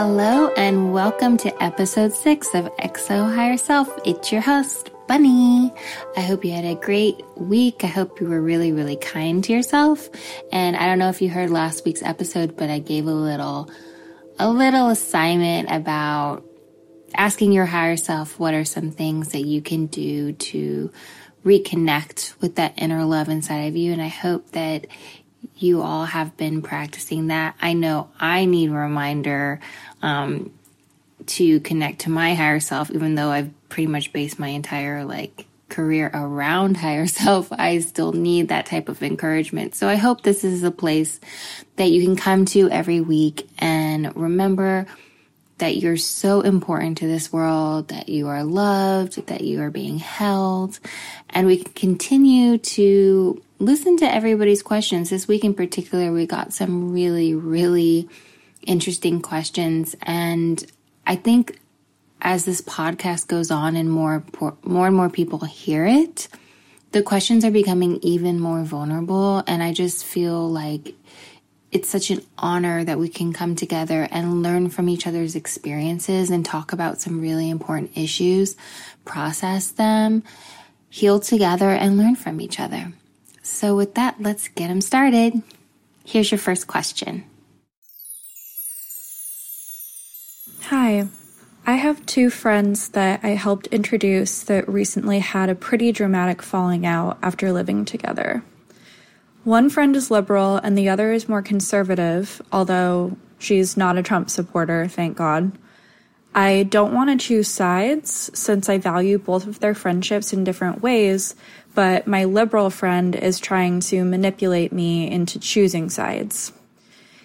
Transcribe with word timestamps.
Hello 0.00 0.46
and 0.56 0.92
welcome 0.92 1.36
to 1.38 1.60
episode 1.60 2.12
six 2.12 2.54
of 2.54 2.66
XO 2.76 3.34
Higher 3.34 3.56
Self. 3.56 3.88
It's 4.04 4.30
your 4.30 4.40
host, 4.40 4.92
Bunny. 5.08 5.72
I 6.16 6.20
hope 6.20 6.44
you 6.44 6.52
had 6.52 6.64
a 6.64 6.76
great 6.76 7.20
week. 7.36 7.82
I 7.82 7.88
hope 7.88 8.20
you 8.20 8.28
were 8.28 8.40
really, 8.40 8.70
really 8.70 8.94
kind 8.94 9.42
to 9.42 9.52
yourself. 9.52 10.08
And 10.52 10.76
I 10.76 10.86
don't 10.86 11.00
know 11.00 11.08
if 11.08 11.20
you 11.20 11.28
heard 11.28 11.50
last 11.50 11.84
week's 11.84 12.04
episode, 12.04 12.56
but 12.56 12.70
I 12.70 12.78
gave 12.78 13.08
a 13.08 13.12
little, 13.12 13.68
a 14.38 14.48
little 14.48 14.88
assignment 14.90 15.68
about 15.68 16.44
asking 17.14 17.50
your 17.50 17.66
higher 17.66 17.96
self 17.96 18.38
what 18.38 18.54
are 18.54 18.64
some 18.64 18.92
things 18.92 19.32
that 19.32 19.46
you 19.46 19.60
can 19.60 19.86
do 19.86 20.32
to 20.32 20.92
reconnect 21.44 22.40
with 22.40 22.54
that 22.54 22.74
inner 22.76 23.04
love 23.04 23.28
inside 23.28 23.66
of 23.66 23.74
you. 23.74 23.92
And 23.92 24.00
I 24.00 24.06
hope 24.06 24.52
that 24.52 24.86
you 25.56 25.82
all 25.82 26.04
have 26.04 26.36
been 26.36 26.62
practicing 26.62 27.28
that. 27.28 27.54
I 27.60 27.72
know 27.72 28.10
I 28.18 28.44
need 28.44 28.70
a 28.70 28.74
reminder 28.74 29.60
um, 30.02 30.52
to 31.26 31.60
connect 31.60 32.00
to 32.00 32.10
my 32.10 32.34
higher 32.34 32.60
self, 32.60 32.90
even 32.90 33.14
though 33.14 33.30
I've 33.30 33.50
pretty 33.68 33.88
much 33.88 34.12
based 34.12 34.38
my 34.38 34.48
entire 34.48 35.04
like 35.04 35.46
career 35.68 36.10
around 36.14 36.76
higher 36.76 37.06
self. 37.08 37.52
I 37.52 37.78
still 37.80 38.12
need 38.12 38.48
that 38.48 38.66
type 38.66 38.88
of 38.88 39.02
encouragement. 39.02 39.74
So 39.74 39.88
I 39.88 39.96
hope 39.96 40.22
this 40.22 40.44
is 40.44 40.62
a 40.62 40.70
place 40.70 41.20
that 41.76 41.90
you 41.90 42.02
can 42.02 42.16
come 42.16 42.44
to 42.46 42.70
every 42.70 43.00
week 43.00 43.48
and 43.58 44.14
remember 44.16 44.86
that 45.58 45.76
you're 45.76 45.96
so 45.96 46.40
important 46.40 46.98
to 46.98 47.06
this 47.06 47.32
world, 47.32 47.88
that 47.88 48.08
you 48.08 48.28
are 48.28 48.44
loved, 48.44 49.26
that 49.26 49.42
you 49.42 49.60
are 49.60 49.70
being 49.70 49.98
held, 49.98 50.78
and 51.30 51.46
we 51.46 51.58
can 51.58 51.72
continue 51.74 52.58
to 52.58 53.42
listen 53.58 53.96
to 53.98 54.12
everybody's 54.12 54.62
questions. 54.62 55.10
This 55.10 55.28
week 55.28 55.44
in 55.44 55.54
particular, 55.54 56.12
we 56.12 56.26
got 56.26 56.52
some 56.52 56.92
really, 56.92 57.34
really 57.34 58.08
interesting 58.62 59.20
questions, 59.20 59.96
and 60.02 60.64
I 61.06 61.16
think 61.16 61.58
as 62.20 62.44
this 62.44 62.60
podcast 62.60 63.28
goes 63.28 63.50
on 63.50 63.76
and 63.76 63.90
more 63.90 64.24
more 64.62 64.86
and 64.86 64.96
more 64.96 65.08
people 65.08 65.38
hear 65.40 65.86
it, 65.86 66.28
the 66.92 67.02
questions 67.02 67.44
are 67.44 67.50
becoming 67.50 67.98
even 68.02 68.40
more 68.40 68.62
vulnerable, 68.62 69.42
and 69.46 69.62
I 69.62 69.72
just 69.72 70.04
feel 70.04 70.48
like 70.48 70.94
it's 71.70 71.88
such 71.88 72.10
an 72.10 72.22
honor 72.38 72.82
that 72.84 72.98
we 72.98 73.08
can 73.08 73.32
come 73.32 73.54
together 73.54 74.08
and 74.10 74.42
learn 74.42 74.70
from 74.70 74.88
each 74.88 75.06
other's 75.06 75.36
experiences 75.36 76.30
and 76.30 76.44
talk 76.44 76.72
about 76.72 77.00
some 77.00 77.20
really 77.20 77.50
important 77.50 77.96
issues, 77.96 78.56
process 79.04 79.70
them, 79.70 80.22
heal 80.88 81.20
together, 81.20 81.70
and 81.70 81.98
learn 81.98 82.16
from 82.16 82.40
each 82.40 82.58
other. 82.58 82.92
So, 83.42 83.76
with 83.76 83.94
that, 83.94 84.20
let's 84.20 84.48
get 84.48 84.68
them 84.68 84.80
started. 84.80 85.42
Here's 86.04 86.30
your 86.30 86.38
first 86.38 86.66
question 86.66 87.24
Hi. 90.62 91.08
I 91.66 91.74
have 91.74 92.06
two 92.06 92.30
friends 92.30 92.88
that 92.90 93.20
I 93.22 93.30
helped 93.30 93.66
introduce 93.66 94.42
that 94.44 94.66
recently 94.66 95.18
had 95.18 95.50
a 95.50 95.54
pretty 95.54 95.92
dramatic 95.92 96.40
falling 96.40 96.86
out 96.86 97.18
after 97.22 97.52
living 97.52 97.84
together. 97.84 98.42
One 99.48 99.70
friend 99.70 99.96
is 99.96 100.10
liberal 100.10 100.56
and 100.56 100.76
the 100.76 100.90
other 100.90 101.10
is 101.10 101.26
more 101.26 101.40
conservative, 101.40 102.42
although 102.52 103.16
she's 103.38 103.78
not 103.78 103.96
a 103.96 104.02
Trump 104.02 104.28
supporter, 104.28 104.86
thank 104.88 105.16
God. 105.16 105.52
I 106.34 106.64
don't 106.64 106.92
want 106.92 107.08
to 107.08 107.26
choose 107.26 107.48
sides 107.48 108.30
since 108.34 108.68
I 108.68 108.76
value 108.76 109.16
both 109.16 109.46
of 109.46 109.60
their 109.60 109.74
friendships 109.74 110.34
in 110.34 110.44
different 110.44 110.82
ways, 110.82 111.34
but 111.74 112.06
my 112.06 112.24
liberal 112.24 112.68
friend 112.68 113.16
is 113.16 113.40
trying 113.40 113.80
to 113.88 114.04
manipulate 114.04 114.70
me 114.70 115.10
into 115.10 115.40
choosing 115.40 115.88
sides. 115.88 116.52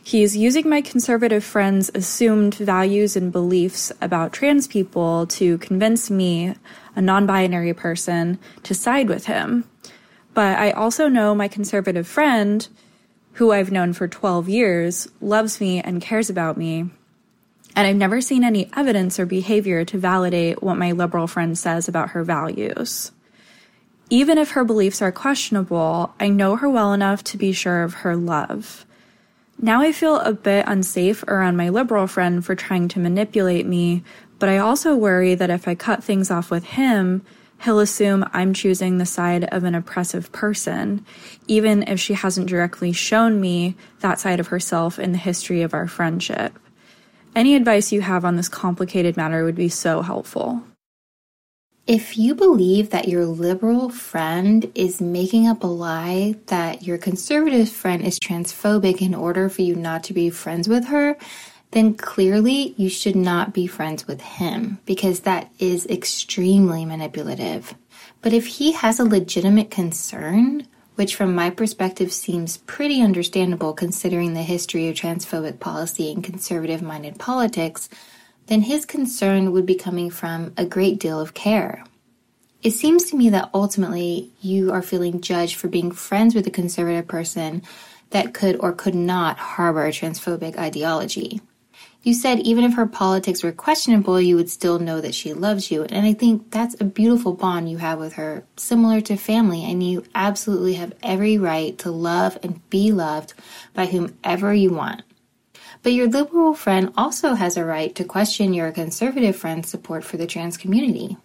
He's 0.01 0.37
using 0.37 0.69
my 0.69 0.79
conservative 0.79 1.43
friend's 1.43 1.91
assumed 1.93 2.55
values 2.55 3.17
and 3.17 3.33
beliefs 3.33 3.91
about 3.99 4.31
trans 4.31 4.65
people 4.65 5.27
to 5.27 5.57
convince 5.57 6.09
me, 6.09 6.55
a 6.95 7.01
non 7.01 7.25
binary 7.25 7.73
person, 7.73 8.39
to 8.63 8.73
side 8.73 9.09
with 9.09 9.25
him. 9.25 9.65
But 10.33 10.57
I 10.57 10.71
also 10.71 11.07
know 11.07 11.35
my 11.35 11.47
conservative 11.47 12.07
friend, 12.07 12.67
who 13.33 13.51
I've 13.51 13.71
known 13.71 13.93
for 13.93 14.07
12 14.07 14.49
years, 14.49 15.07
loves 15.21 15.59
me 15.59 15.79
and 15.79 16.01
cares 16.01 16.29
about 16.29 16.57
me. 16.57 16.89
And 17.75 17.87
I've 17.87 17.95
never 17.95 18.21
seen 18.21 18.43
any 18.43 18.69
evidence 18.75 19.19
or 19.19 19.25
behavior 19.25 19.83
to 19.85 19.97
validate 19.97 20.61
what 20.61 20.77
my 20.77 20.91
liberal 20.91 21.27
friend 21.27 21.57
says 21.57 21.87
about 21.87 22.09
her 22.09 22.23
values. 22.23 23.11
Even 24.09 24.37
if 24.37 24.51
her 24.51 24.63
beliefs 24.63 25.01
are 25.01 25.11
questionable, 25.11 26.13
I 26.19 26.29
know 26.29 26.55
her 26.55 26.69
well 26.69 26.93
enough 26.93 27.23
to 27.25 27.37
be 27.37 27.51
sure 27.51 27.83
of 27.83 27.95
her 27.95 28.15
love. 28.15 28.85
Now 29.59 29.81
I 29.81 29.91
feel 29.91 30.19
a 30.19 30.33
bit 30.33 30.65
unsafe 30.67 31.23
around 31.23 31.57
my 31.57 31.69
liberal 31.69 32.05
friend 32.05 32.45
for 32.45 32.53
trying 32.53 32.89
to 32.89 32.99
manipulate 32.99 33.65
me, 33.65 34.03
but 34.37 34.49
I 34.49 34.57
also 34.57 34.95
worry 34.95 35.35
that 35.35 35.49
if 35.49 35.67
I 35.67 35.73
cut 35.73 36.03
things 36.03 36.29
off 36.29 36.51
with 36.51 36.65
him, 36.65 37.25
he'll 37.63 37.79
assume 37.79 38.25
I'm 38.33 38.53
choosing 38.53 38.97
the 38.97 39.05
side 39.05 39.45
of 39.45 39.63
an 39.63 39.75
oppressive 39.75 40.31
person, 40.31 41.05
even 41.47 41.83
if 41.83 41.99
she 41.99 42.13
hasn't 42.13 42.49
directly 42.49 42.91
shown 42.91 43.39
me 43.39 43.75
that 43.99 44.19
side 44.19 44.39
of 44.39 44.47
herself 44.47 44.99
in 44.99 45.11
the 45.11 45.17
history 45.17 45.61
of 45.61 45.73
our 45.73 45.87
friendship. 45.87 46.57
Any 47.35 47.55
advice 47.55 47.91
you 47.91 48.01
have 48.01 48.25
on 48.25 48.35
this 48.35 48.49
complicated 48.49 49.17
matter 49.17 49.43
would 49.43 49.55
be 49.55 49.69
so 49.69 50.01
helpful. 50.01 50.63
If 51.85 52.17
you 52.17 52.33
believe 52.33 52.91
that 52.91 53.09
your 53.09 53.25
liberal 53.25 53.89
friend 53.89 54.71
is 54.73 55.01
making 55.01 55.47
up 55.47 55.63
a 55.63 55.67
lie 55.67 56.35
that 56.45 56.83
your 56.83 56.97
conservative 56.97 57.67
friend 57.67 58.01
is 58.01 58.19
transphobic 58.19 59.01
in 59.01 59.13
order 59.13 59.49
for 59.49 59.63
you 59.63 59.75
not 59.75 60.03
to 60.05 60.13
be 60.13 60.29
friends 60.29 60.69
with 60.69 60.85
her, 60.85 61.17
then 61.73 61.95
clearly 61.95 62.75
you 62.77 62.87
should 62.87 63.15
not 63.15 63.51
be 63.53 63.65
friends 63.65 64.07
with 64.07 64.21
him 64.21 64.77
because 64.85 65.21
that 65.21 65.51
is 65.57 65.87
extremely 65.87 66.85
manipulative. 66.85 67.73
But 68.21 68.31
if 68.31 68.45
he 68.45 68.73
has 68.73 68.99
a 68.99 69.03
legitimate 69.03 69.71
concern, 69.71 70.67
which 70.95 71.15
from 71.15 71.33
my 71.33 71.49
perspective 71.49 72.13
seems 72.13 72.57
pretty 72.57 73.01
understandable 73.01 73.73
considering 73.73 74.33
the 74.33 74.43
history 74.43 74.87
of 74.87 74.95
transphobic 74.95 75.59
policy 75.59 76.11
and 76.11 76.23
conservative 76.23 76.83
minded 76.83 77.17
politics, 77.17 77.89
then 78.45 78.61
his 78.61 78.85
concern 78.85 79.51
would 79.51 79.65
be 79.65 79.75
coming 79.75 80.11
from 80.11 80.53
a 80.55 80.65
great 80.65 80.99
deal 80.99 81.19
of 81.19 81.33
care. 81.33 81.83
It 82.61 82.71
seems 82.71 83.05
to 83.05 83.17
me 83.17 83.29
that 83.29 83.49
ultimately 83.53 84.31
you 84.41 84.71
are 84.71 84.83
feeling 84.83 85.21
judged 85.21 85.55
for 85.55 85.67
being 85.67 85.91
friends 85.91 86.35
with 86.35 86.45
a 86.45 86.51
conservative 86.51 87.07
person 87.07 87.63
that 88.11 88.35
could 88.35 88.57
or 88.59 88.71
could 88.73 88.95
not 88.95 89.37
harbor 89.39 89.89
transphobic 89.89 90.55
ideology. 90.55 91.41
You 92.03 92.13
said 92.13 92.39
even 92.39 92.65
if 92.65 92.73
her 92.73 92.85
politics 92.85 93.43
were 93.43 93.53
questionable, 93.53 94.19
you 94.19 94.35
would 94.35 94.49
still 94.49 94.77
know 94.77 94.99
that 94.99 95.15
she 95.15 95.31
loves 95.33 95.71
you. 95.71 95.83
And 95.85 96.05
I 96.05 96.11
think 96.11 96.51
that's 96.51 96.79
a 96.81 96.83
beautiful 96.83 97.33
bond 97.33 97.71
you 97.71 97.77
have 97.77 97.97
with 97.97 98.13
her, 98.13 98.43
similar 98.57 98.99
to 99.01 99.15
family. 99.15 99.63
And 99.63 99.81
you 99.81 100.03
absolutely 100.13 100.73
have 100.73 100.93
every 101.01 101.37
right 101.37 101.77
to 101.77 101.91
love 101.91 102.37
and 102.43 102.69
be 102.69 102.91
loved 102.91 103.33
by 103.73 103.85
whomever 103.85 104.53
you 104.53 104.71
want. 104.71 105.03
But 105.81 105.93
your 105.93 106.07
liberal 106.07 106.53
friend 106.53 106.91
also 106.97 107.35
has 107.35 107.55
a 107.55 107.63
right 107.63 107.95
to 107.95 108.03
question 108.03 108.53
your 108.53 108.73
conservative 108.73 109.37
friend's 109.37 109.69
support 109.69 110.03
for 110.03 110.17
the 110.17 110.27
trans 110.27 110.57
community. 110.57 111.15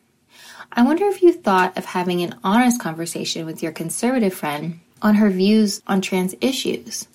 I 0.72 0.82
wonder 0.82 1.06
if 1.06 1.22
you 1.22 1.32
thought 1.32 1.76
of 1.76 1.86
having 1.86 2.22
an 2.22 2.36
honest 2.44 2.80
conversation 2.80 3.46
with 3.46 3.64
your 3.64 3.72
conservative 3.72 4.34
friend 4.34 4.78
on 5.02 5.16
her 5.16 5.30
views 5.30 5.82
on 5.88 6.00
trans 6.00 6.36
issues. 6.40 7.08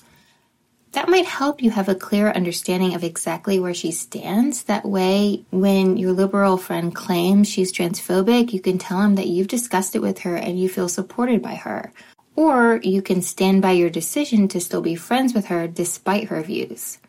That 0.93 1.09
might 1.09 1.25
help 1.25 1.63
you 1.63 1.71
have 1.71 1.89
a 1.89 1.95
clear 1.95 2.29
understanding 2.29 2.93
of 2.93 3.03
exactly 3.03 3.59
where 3.59 3.73
she 3.73 3.91
stands. 3.91 4.63
That 4.63 4.85
way, 4.85 5.43
when 5.49 5.97
your 5.97 6.11
liberal 6.11 6.55
friend 6.55 6.93
claims 6.93 7.49
she's 7.49 7.73
transphobic, 7.73 8.53
you 8.53 8.61
can 8.61 8.77
tell 8.77 9.01
him 9.01 9.15
that 9.15 9.25
you've 9.25 9.47
discussed 9.47 9.95
it 9.95 10.03
with 10.03 10.19
her 10.19 10.35
and 10.35 10.59
you 10.59 10.69
feel 10.69 10.87
supported 10.87 11.41
by 11.41 11.55
her. 11.55 11.91
Or 12.35 12.79
you 12.83 13.01
can 13.01 13.23
stand 13.23 13.63
by 13.63 13.71
your 13.71 13.89
decision 13.89 14.47
to 14.49 14.61
still 14.61 14.81
be 14.81 14.93
friends 14.93 15.33
with 15.33 15.47
her 15.47 15.67
despite 15.67 16.25
her 16.25 16.43
views. 16.43 16.99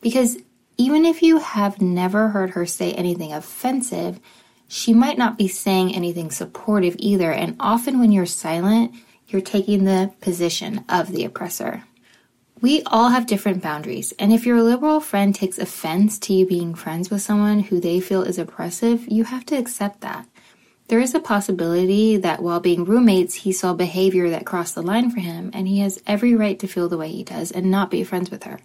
Because 0.00 0.38
even 0.76 1.04
if 1.04 1.20
you 1.20 1.38
have 1.38 1.82
never 1.82 2.28
heard 2.28 2.50
her 2.50 2.64
say 2.64 2.92
anything 2.92 3.32
offensive, 3.32 4.20
she 4.68 4.94
might 4.94 5.18
not 5.18 5.36
be 5.36 5.48
saying 5.48 5.96
anything 5.96 6.30
supportive 6.30 6.94
either. 6.98 7.32
And 7.32 7.56
often 7.58 7.98
when 7.98 8.12
you're 8.12 8.24
silent, 8.24 8.94
you're 9.26 9.42
taking 9.42 9.82
the 9.82 10.12
position 10.20 10.84
of 10.88 11.10
the 11.10 11.24
oppressor. 11.24 11.82
We 12.62 12.84
all 12.86 13.08
have 13.08 13.26
different 13.26 13.60
boundaries, 13.60 14.14
and 14.20 14.32
if 14.32 14.46
your 14.46 14.62
liberal 14.62 15.00
friend 15.00 15.34
takes 15.34 15.58
offense 15.58 16.16
to 16.20 16.32
you 16.32 16.46
being 16.46 16.76
friends 16.76 17.10
with 17.10 17.20
someone 17.20 17.58
who 17.58 17.80
they 17.80 17.98
feel 17.98 18.22
is 18.22 18.38
oppressive, 18.38 19.04
you 19.08 19.24
have 19.24 19.44
to 19.46 19.56
accept 19.56 20.00
that. 20.02 20.28
There 20.86 21.00
is 21.00 21.12
a 21.12 21.18
possibility 21.18 22.16
that 22.18 22.40
while 22.40 22.60
being 22.60 22.84
roommates, 22.84 23.34
he 23.34 23.50
saw 23.50 23.74
behavior 23.74 24.30
that 24.30 24.46
crossed 24.46 24.76
the 24.76 24.82
line 24.82 25.10
for 25.10 25.18
him, 25.18 25.50
and 25.52 25.66
he 25.66 25.80
has 25.80 26.00
every 26.06 26.36
right 26.36 26.56
to 26.60 26.68
feel 26.68 26.88
the 26.88 26.96
way 26.96 27.08
he 27.08 27.24
does 27.24 27.50
and 27.50 27.68
not 27.68 27.90
be 27.90 28.04
friends 28.04 28.30
with 28.30 28.44
her. 28.44 28.60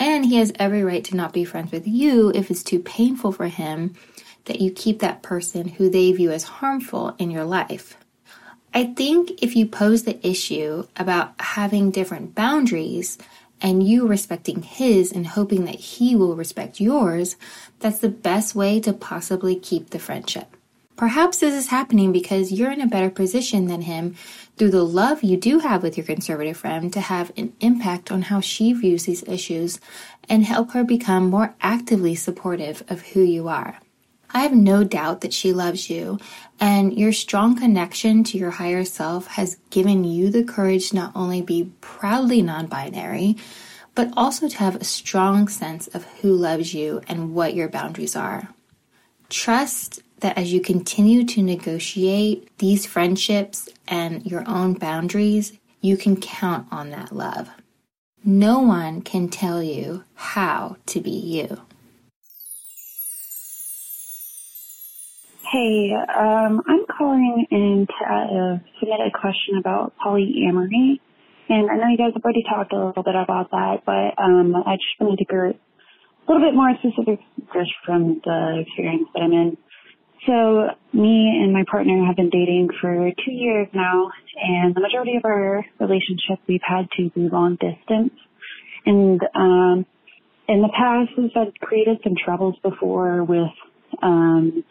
And 0.00 0.24
he 0.24 0.36
has 0.36 0.54
every 0.58 0.82
right 0.82 1.04
to 1.04 1.14
not 1.14 1.34
be 1.34 1.44
friends 1.44 1.72
with 1.72 1.86
you 1.86 2.32
if 2.34 2.50
it's 2.50 2.62
too 2.62 2.78
painful 2.78 3.32
for 3.32 3.48
him 3.48 3.92
that 4.46 4.62
you 4.62 4.70
keep 4.70 5.00
that 5.00 5.22
person 5.22 5.68
who 5.68 5.90
they 5.90 6.10
view 6.10 6.30
as 6.30 6.44
harmful 6.44 7.14
in 7.18 7.30
your 7.30 7.44
life. 7.44 7.98
I 8.76 8.84
think 8.84 9.42
if 9.42 9.56
you 9.56 9.64
pose 9.64 10.02
the 10.02 10.18
issue 10.22 10.86
about 10.98 11.32
having 11.40 11.90
different 11.90 12.34
boundaries 12.34 13.16
and 13.62 13.82
you 13.82 14.06
respecting 14.06 14.60
his 14.60 15.12
and 15.12 15.26
hoping 15.26 15.64
that 15.64 15.76
he 15.76 16.14
will 16.14 16.36
respect 16.36 16.78
yours, 16.78 17.36
that's 17.78 18.00
the 18.00 18.10
best 18.10 18.54
way 18.54 18.78
to 18.80 18.92
possibly 18.92 19.56
keep 19.56 19.88
the 19.88 19.98
friendship. 19.98 20.58
Perhaps 20.94 21.38
this 21.38 21.54
is 21.54 21.68
happening 21.68 22.12
because 22.12 22.52
you're 22.52 22.70
in 22.70 22.82
a 22.82 22.86
better 22.86 23.08
position 23.08 23.66
than 23.66 23.80
him 23.80 24.14
through 24.58 24.72
the 24.72 24.84
love 24.84 25.22
you 25.22 25.38
do 25.38 25.60
have 25.60 25.82
with 25.82 25.96
your 25.96 26.04
conservative 26.04 26.58
friend 26.58 26.92
to 26.92 27.00
have 27.00 27.32
an 27.34 27.54
impact 27.60 28.12
on 28.12 28.20
how 28.20 28.42
she 28.42 28.74
views 28.74 29.06
these 29.06 29.22
issues 29.22 29.80
and 30.28 30.44
help 30.44 30.72
her 30.72 30.84
become 30.84 31.30
more 31.30 31.54
actively 31.62 32.14
supportive 32.14 32.82
of 32.90 33.00
who 33.00 33.22
you 33.22 33.48
are. 33.48 33.78
I 34.36 34.40
have 34.40 34.52
no 34.52 34.84
doubt 34.84 35.22
that 35.22 35.32
she 35.32 35.54
loves 35.54 35.88
you, 35.88 36.18
and 36.60 36.92
your 36.92 37.14
strong 37.14 37.58
connection 37.58 38.22
to 38.24 38.36
your 38.36 38.50
higher 38.50 38.84
self 38.84 39.28
has 39.28 39.56
given 39.70 40.04
you 40.04 40.28
the 40.28 40.44
courage 40.44 40.90
to 40.90 40.96
not 40.96 41.12
only 41.14 41.40
to 41.40 41.46
be 41.46 41.72
proudly 41.80 42.42
non 42.42 42.66
binary, 42.66 43.38
but 43.94 44.12
also 44.14 44.46
to 44.46 44.58
have 44.58 44.76
a 44.76 44.84
strong 44.84 45.48
sense 45.48 45.86
of 45.86 46.04
who 46.20 46.34
loves 46.34 46.74
you 46.74 47.00
and 47.08 47.34
what 47.34 47.54
your 47.54 47.70
boundaries 47.70 48.14
are. 48.14 48.50
Trust 49.30 50.02
that 50.20 50.36
as 50.36 50.52
you 50.52 50.60
continue 50.60 51.24
to 51.24 51.40
negotiate 51.40 52.58
these 52.58 52.84
friendships 52.84 53.70
and 53.88 54.26
your 54.26 54.46
own 54.46 54.74
boundaries, 54.74 55.58
you 55.80 55.96
can 55.96 56.20
count 56.20 56.66
on 56.70 56.90
that 56.90 57.10
love. 57.10 57.48
No 58.22 58.58
one 58.58 59.00
can 59.00 59.30
tell 59.30 59.62
you 59.62 60.04
how 60.14 60.76
to 60.84 61.00
be 61.00 61.10
you. 61.10 61.62
Hey, 65.52 65.92
um, 65.94 66.60
I'm 66.66 66.86
calling 66.98 67.46
in 67.52 67.86
to 67.86 68.04
uh, 68.04 68.58
submit 68.80 68.98
a 68.98 69.10
question 69.16 69.58
about 69.60 69.92
polyamory. 70.04 70.98
And 71.48 71.70
I 71.70 71.76
know 71.76 71.88
you 71.88 71.96
guys 71.96 72.10
have 72.14 72.24
already 72.24 72.42
talked 72.42 72.72
a 72.72 72.86
little 72.86 73.04
bit 73.04 73.14
about 73.14 73.50
that, 73.52 73.82
but 73.86 74.20
um, 74.20 74.56
I 74.66 74.74
just 74.74 74.98
wanted 74.98 75.18
to 75.18 75.24
get 75.24 75.38
a 75.38 75.54
little 76.26 76.42
bit 76.42 76.54
more 76.54 76.72
specific 76.80 77.20
just 77.54 77.70
from 77.84 78.20
the 78.24 78.64
experience 78.66 79.08
that 79.14 79.22
I'm 79.22 79.32
in. 79.32 79.56
So 80.26 80.66
me 80.92 81.30
and 81.40 81.52
my 81.52 81.62
partner 81.70 82.04
have 82.04 82.16
been 82.16 82.30
dating 82.30 82.70
for 82.80 83.10
two 83.24 83.32
years 83.32 83.68
now, 83.72 84.10
and 84.42 84.74
the 84.74 84.80
majority 84.80 85.14
of 85.16 85.24
our 85.24 85.64
relationship 85.78 86.40
we've 86.48 86.66
had 86.66 86.90
to 86.96 87.10
be 87.10 87.28
long 87.30 87.54
distance. 87.54 88.14
And 88.84 89.20
um, 89.36 89.86
in 90.48 90.60
the 90.62 90.70
past, 90.76 91.10
we've 91.16 91.30
had 91.32 91.54
created 91.60 91.98
some 92.02 92.14
troubles 92.16 92.56
before 92.64 93.22
with, 93.22 93.54
um, 94.02 94.64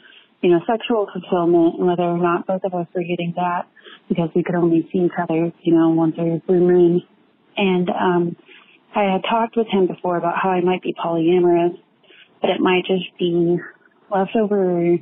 you 0.46 0.52
know, 0.52 0.60
sexual 0.68 1.08
fulfillment 1.12 1.80
and 1.80 1.88
whether 1.88 2.04
or 2.04 2.20
not 2.20 2.46
both 2.46 2.64
of 2.64 2.74
us 2.76 2.86
were 2.94 3.02
getting 3.02 3.34
that 3.36 3.66
because 4.08 4.30
we 4.36 4.44
could 4.44 4.54
only 4.54 4.88
see 4.94 5.00
each 5.00 5.18
other, 5.20 5.52
you 5.64 5.74
know, 5.74 5.90
once 5.90 6.14
a 6.20 6.40
blue 6.46 6.60
moon. 6.60 7.02
And 7.58 7.90
um, 7.90 8.36
I 8.96 9.12
had 9.12 9.24
talked 9.28 9.58
with 9.58 9.66
him 9.72 9.88
before 9.88 10.18
about 10.18 10.36
how 10.38 10.52
I 10.52 10.62
might 10.62 10.84
be 10.84 10.94
polyamorous, 10.94 11.76
but 12.42 12.52
it 12.52 12.60
might 12.60 12.84
just 12.86 13.06
be 13.18 13.58
leftover 14.12 15.00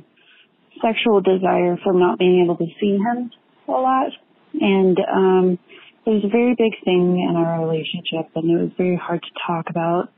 sexual 0.80 1.20
desire 1.20 1.76
from 1.84 1.98
not 1.98 2.18
being 2.18 2.42
able 2.42 2.56
to 2.56 2.66
see 2.80 2.96
him 2.96 3.30
a 3.68 3.72
lot. 3.72 4.12
And 4.58 4.96
um, 5.12 5.58
it 6.06 6.10
was 6.10 6.24
a 6.24 6.28
very 6.28 6.54
big 6.56 6.72
thing 6.86 7.20
in 7.28 7.36
our 7.36 7.60
relationship, 7.60 8.32
and 8.34 8.50
it 8.50 8.62
was 8.62 8.72
very 8.78 8.96
hard 8.96 9.20
to 9.20 9.28
talk 9.46 9.68
about 9.68 10.08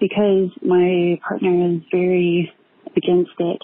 because 0.00 0.48
my 0.62 1.20
partner 1.28 1.68
is 1.68 1.82
very 1.90 2.50
against 2.96 3.32
it. 3.38 3.60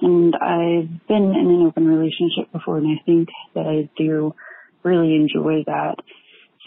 And 0.00 0.34
I've 0.34 1.06
been 1.06 1.34
in 1.34 1.46
an 1.48 1.66
open 1.66 1.86
relationship 1.86 2.52
before, 2.52 2.78
and 2.78 2.88
I 2.88 3.02
think 3.04 3.28
that 3.54 3.66
I 3.66 3.88
do 3.96 4.34
really 4.82 5.14
enjoy 5.14 5.64
that. 5.66 5.96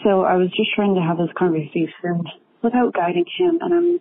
So 0.02 0.22
I 0.22 0.36
was 0.36 0.48
just 0.56 0.70
trying 0.74 0.94
to 0.94 1.00
have 1.00 1.18
this 1.18 1.34
conversation 1.36 2.24
without 2.62 2.94
guiding 2.94 3.26
him, 3.38 3.58
and 3.60 3.74
I'm 3.74 4.00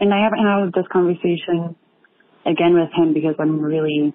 and 0.00 0.14
I 0.14 0.22
haven't 0.22 0.38
had 0.38 0.72
this 0.72 0.88
conversation 0.92 1.74
again 2.46 2.74
with 2.74 2.90
him 2.94 3.14
because 3.14 3.34
I'm 3.38 3.60
really 3.60 4.14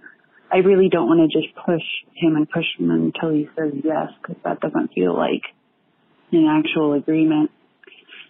I 0.52 0.58
really 0.58 0.90
don't 0.90 1.08
want 1.08 1.20
to 1.20 1.42
just 1.42 1.54
push 1.56 1.84
him 2.16 2.36
and 2.36 2.50
push 2.50 2.66
him 2.78 2.92
until 2.92 3.34
he 3.34 3.50
says 3.58 3.74
yes, 3.84 4.10
because 4.22 4.38
that 4.44 4.60
doesn't 4.60 4.94
feel 4.94 5.16
like 5.18 5.42
an 6.32 6.46
actual 6.48 6.94
agreement. 6.94 7.52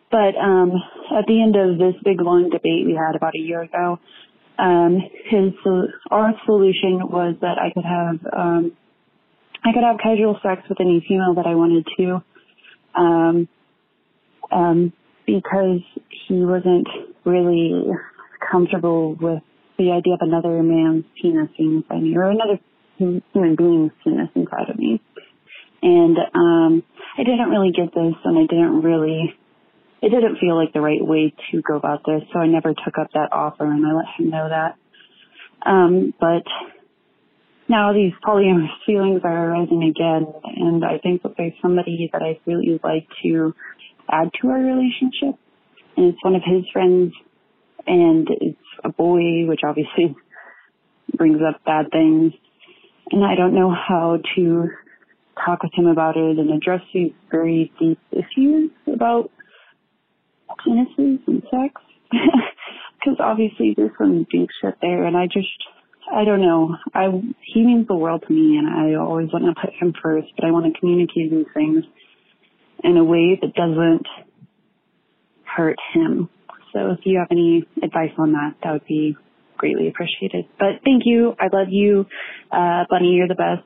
But 0.09 0.37
um, 0.39 0.71
at 1.17 1.25
the 1.27 1.41
end 1.41 1.55
of 1.55 1.77
this 1.77 1.99
big 2.03 2.21
long 2.21 2.49
debate 2.49 2.85
we 2.85 2.93
had 2.93 3.15
about 3.15 3.35
a 3.35 3.41
year 3.41 3.61
ago, 3.63 3.99
um, 4.59 4.99
his 5.25 5.53
our 6.11 6.33
solution 6.45 7.07
was 7.09 7.35
that 7.41 7.57
I 7.57 7.71
could 7.73 7.85
have 7.85 8.33
um, 8.33 8.71
I 9.63 9.73
could 9.73 9.83
have 9.83 9.97
casual 10.01 10.39
sex 10.43 10.61
with 10.69 10.79
any 10.81 11.03
female 11.07 11.35
that 11.35 11.47
I 11.47 11.55
wanted 11.55 11.87
to, 11.97 12.23
um, 12.95 13.47
um, 14.51 14.93
because 15.25 15.79
he 16.27 16.35
wasn't 16.35 16.87
really 17.25 17.85
comfortable 18.51 19.15
with 19.15 19.41
the 19.77 19.91
idea 19.91 20.13
of 20.13 20.19
another 20.21 20.61
man's 20.61 21.05
penis 21.19 21.49
being 21.57 21.77
inside 21.77 22.03
me 22.03 22.15
or 22.15 22.29
another 22.29 22.59
human 22.97 23.55
being's 23.55 23.91
penis 24.03 24.29
inside 24.35 24.69
of 24.69 24.77
me. 24.77 25.01
And 25.81 26.17
um 26.35 26.83
I 27.17 27.23
didn't 27.23 27.49
really 27.49 27.71
get 27.71 27.93
this 27.93 28.15
and 28.23 28.37
I 28.37 28.45
didn't 28.47 28.81
really 28.81 29.33
it 30.03 30.09
didn't 30.09 30.37
feel 30.37 30.57
like 30.57 30.73
the 30.73 30.81
right 30.81 31.01
way 31.01 31.33
to 31.51 31.61
go 31.61 31.77
about 31.77 32.01
this, 32.05 32.21
so 32.33 32.39
I 32.39 32.47
never 32.47 32.73
took 32.73 32.97
up 32.99 33.07
that 33.13 33.31
offer 33.31 33.65
and 33.65 33.85
I 33.85 33.93
let 33.93 34.05
him 34.17 34.29
know 34.29 34.49
that. 34.49 34.75
Um 35.65 36.13
but 36.19 36.43
now 37.69 37.93
these 37.93 38.11
polyamorous 38.21 38.67
feelings 38.85 39.21
are 39.23 39.51
arising 39.51 39.83
again 39.83 40.27
and 40.43 40.83
I 40.83 40.97
think 40.97 41.23
that 41.23 41.35
there's 41.37 41.53
somebody 41.61 42.09
that 42.11 42.21
I 42.21 42.39
really 42.45 42.79
like 42.83 43.07
to 43.23 43.55
add 44.11 44.29
to 44.41 44.49
our 44.49 44.59
relationship 44.59 45.39
and 45.95 46.07
it's 46.07 46.23
one 46.23 46.35
of 46.35 46.41
his 46.45 46.65
friends 46.73 47.13
and 47.87 48.27
it's 48.41 48.57
a 48.83 48.89
boy, 48.89 49.45
which 49.47 49.61
obviously 49.65 50.15
brings 51.15 51.39
up 51.47 51.63
bad 51.65 51.91
things. 51.91 52.33
And 53.11 53.23
I 53.23 53.35
don't 53.35 53.53
know 53.53 53.71
how 53.71 54.19
to 54.35 54.69
talk 55.45 55.63
with 55.63 55.73
him 55.73 55.87
about 55.87 56.15
it 56.17 56.37
and 56.39 56.51
address 56.51 56.81
these 56.93 57.11
very 57.31 57.71
deep 57.79 57.99
issues 58.11 58.71
about 58.87 59.31
penises 60.65 61.19
and 61.27 61.43
sex. 61.49 61.81
Because 62.99 63.19
obviously 63.19 63.73
there's 63.75 63.91
some 63.97 64.25
deep 64.31 64.47
shit 64.61 64.75
there, 64.81 65.03
and 65.03 65.17
I 65.17 65.25
just, 65.25 65.49
I 66.09 66.23
don't 66.23 66.39
know. 66.39 66.77
I 66.93 67.09
he 67.41 67.61
means 67.61 67.85
the 67.85 67.95
world 67.95 68.23
to 68.25 68.33
me, 68.33 68.55
and 68.55 68.65
I 68.65 68.95
always 68.97 69.27
want 69.33 69.43
to 69.43 69.59
put 69.59 69.73
him 69.73 69.93
first, 70.01 70.29
but 70.37 70.45
I 70.45 70.51
want 70.51 70.73
to 70.73 70.79
communicate 70.79 71.29
these 71.29 71.51
things 71.53 71.83
in 72.81 72.95
a 72.95 73.03
way 73.03 73.37
that 73.41 73.53
doesn't 73.55 74.07
hurt 75.43 75.75
him 75.93 76.29
so 76.73 76.91
if 76.91 76.99
you 77.03 77.19
have 77.19 77.27
any 77.31 77.65
advice 77.81 78.11
on 78.17 78.33
that, 78.33 78.55
that 78.63 78.71
would 78.71 78.85
be 78.85 79.15
greatly 79.57 79.87
appreciated. 79.87 80.45
But 80.59 80.81
thank 80.83 81.03
you. 81.05 81.35
I 81.39 81.55
love 81.55 81.67
you. 81.69 82.05
Uh, 82.51 82.83
Bunny, 82.89 83.11
you're 83.11 83.27
the 83.27 83.35
best. 83.35 83.63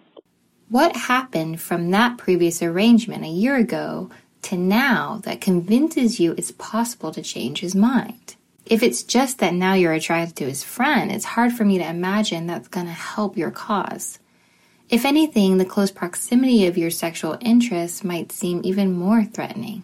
What 0.69 0.95
happened 0.95 1.61
from 1.61 1.91
that 1.91 2.17
previous 2.17 2.61
arrangement 2.61 3.23
a 3.23 3.29
year 3.29 3.55
ago 3.55 4.09
to 4.47 4.57
now 4.57 5.21
that 5.23 5.41
convinces 5.41 6.19
you 6.19 6.33
it's 6.37 6.51
possible 6.51 7.11
to 7.11 7.21
change 7.21 7.59
his 7.59 7.75
mind? 7.75 8.35
If 8.65 8.83
it's 8.83 9.03
just 9.03 9.39
that 9.39 9.53
now 9.53 9.73
you're 9.73 9.93
attracted 9.93 10.35
to 10.37 10.45
his 10.45 10.63
friend, 10.63 11.11
it's 11.11 11.25
hard 11.25 11.53
for 11.53 11.63
me 11.63 11.77
to 11.77 11.89
imagine 11.89 12.47
that's 12.47 12.67
going 12.67 12.85
to 12.85 12.91
help 12.91 13.37
your 13.37 13.51
cause. 13.51 14.19
If 14.89 15.03
anything, 15.03 15.57
the 15.57 15.65
close 15.65 15.91
proximity 15.91 16.65
of 16.65 16.77
your 16.77 16.91
sexual 16.91 17.37
interests 17.41 18.03
might 18.03 18.31
seem 18.31 18.61
even 18.63 18.93
more 18.93 19.23
threatening. 19.25 19.83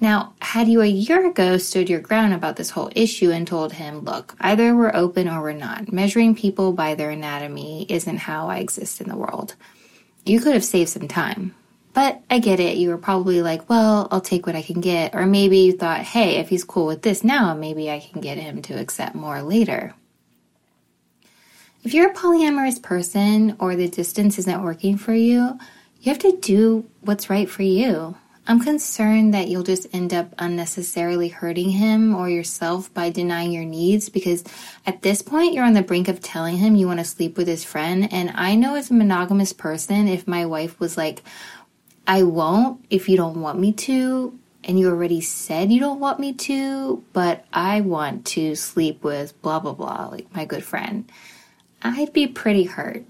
Now, 0.00 0.34
had 0.40 0.68
you 0.68 0.80
a 0.80 0.86
year 0.86 1.28
ago 1.28 1.56
stood 1.56 1.88
your 1.88 2.00
ground 2.00 2.32
about 2.32 2.56
this 2.56 2.70
whole 2.70 2.90
issue 2.94 3.30
and 3.30 3.46
told 3.46 3.72
him, 3.72 4.00
look, 4.00 4.34
either 4.40 4.74
we're 4.74 4.94
open 4.94 5.28
or 5.28 5.42
we're 5.42 5.52
not, 5.52 5.92
measuring 5.92 6.36
people 6.36 6.72
by 6.72 6.94
their 6.94 7.10
anatomy 7.10 7.86
isn't 7.88 8.18
how 8.18 8.48
I 8.48 8.58
exist 8.58 9.00
in 9.00 9.08
the 9.08 9.16
world, 9.16 9.54
you 10.24 10.40
could 10.40 10.54
have 10.54 10.64
saved 10.64 10.90
some 10.90 11.08
time. 11.08 11.54
But 11.94 12.20
I 12.30 12.38
get 12.38 12.60
it, 12.60 12.76
you 12.76 12.90
were 12.90 12.98
probably 12.98 13.42
like, 13.42 13.68
well, 13.68 14.08
I'll 14.10 14.20
take 14.20 14.46
what 14.46 14.54
I 14.54 14.62
can 14.62 14.80
get. 14.80 15.14
Or 15.14 15.26
maybe 15.26 15.58
you 15.58 15.72
thought, 15.72 16.00
hey, 16.00 16.36
if 16.36 16.48
he's 16.48 16.62
cool 16.62 16.86
with 16.86 17.02
this 17.02 17.24
now, 17.24 17.54
maybe 17.54 17.90
I 17.90 17.98
can 18.00 18.20
get 18.20 18.38
him 18.38 18.62
to 18.62 18.74
accept 18.74 19.14
more 19.14 19.42
later. 19.42 19.94
If 21.82 21.94
you're 21.94 22.10
a 22.10 22.14
polyamorous 22.14 22.82
person 22.82 23.56
or 23.58 23.74
the 23.74 23.88
distance 23.88 24.38
isn't 24.38 24.62
working 24.62 24.96
for 24.96 25.14
you, 25.14 25.58
You 26.00 26.12
have 26.12 26.20
to 26.20 26.36
do 26.36 26.86
what's 27.00 27.28
right 27.28 27.50
for 27.50 27.64
you. 27.64 28.16
I'm 28.46 28.60
concerned 28.60 29.34
that 29.34 29.48
you'll 29.48 29.64
just 29.64 29.92
end 29.92 30.14
up 30.14 30.32
unnecessarily 30.38 31.28
hurting 31.28 31.70
him 31.70 32.14
or 32.14 32.30
yourself 32.30 32.94
by 32.94 33.10
denying 33.10 33.52
your 33.52 33.64
needs 33.64 34.08
because 34.08 34.42
at 34.86 35.02
this 35.02 35.20
point 35.20 35.52
you're 35.52 35.64
on 35.64 35.74
the 35.74 35.82
brink 35.82 36.08
of 36.08 36.22
telling 36.22 36.56
him 36.56 36.74
you 36.74 36.86
want 36.86 37.00
to 37.00 37.04
sleep 37.04 37.36
with 37.36 37.46
his 37.46 37.64
friend. 37.64 38.10
And 38.10 38.30
I 38.34 38.54
know 38.54 38.76
as 38.76 38.90
a 38.90 38.94
monogamous 38.94 39.52
person, 39.52 40.08
if 40.08 40.26
my 40.26 40.46
wife 40.46 40.80
was 40.80 40.96
like, 40.96 41.22
I 42.08 42.22
won't 42.22 42.84
if 42.88 43.08
you 43.08 43.18
don't 43.18 43.42
want 43.42 43.60
me 43.60 43.72
to, 43.74 44.36
and 44.64 44.80
you 44.80 44.88
already 44.88 45.20
said 45.20 45.70
you 45.70 45.78
don't 45.78 46.00
want 46.00 46.18
me 46.18 46.32
to, 46.32 47.04
but 47.12 47.44
I 47.52 47.82
want 47.82 48.24
to 48.28 48.56
sleep 48.56 49.04
with 49.04 49.40
blah, 49.42 49.60
blah, 49.60 49.74
blah, 49.74 50.08
like 50.10 50.34
my 50.34 50.46
good 50.46 50.64
friend, 50.64 51.10
I'd 51.82 52.14
be 52.14 52.26
pretty 52.26 52.64
hurt. 52.64 53.04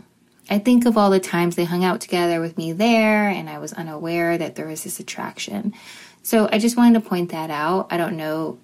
I 0.51 0.59
think 0.59 0.85
of 0.85 0.99
all 0.99 1.11
the 1.11 1.21
times 1.21 1.57
they 1.57 1.65
hung 1.65 1.85
out 1.85 2.01
together 2.01 2.41
with 2.41 2.59
me 2.59 2.73
there, 2.73 3.29
and 3.29 3.49
I 3.49 3.59
was 3.59 3.73
unaware 3.73 4.37
that 4.37 4.57
there 4.57 4.67
was 4.67 4.83
this 4.83 4.99
attraction. 4.99 5.75
So 6.23 6.49
I 6.51 6.59
just 6.59 6.77
wanted 6.77 7.03
to 7.03 7.09
point 7.09 7.31
that 7.31 7.51
out. 7.51 7.87
I 7.91 7.99
don't 7.99 8.17
know 8.17 8.59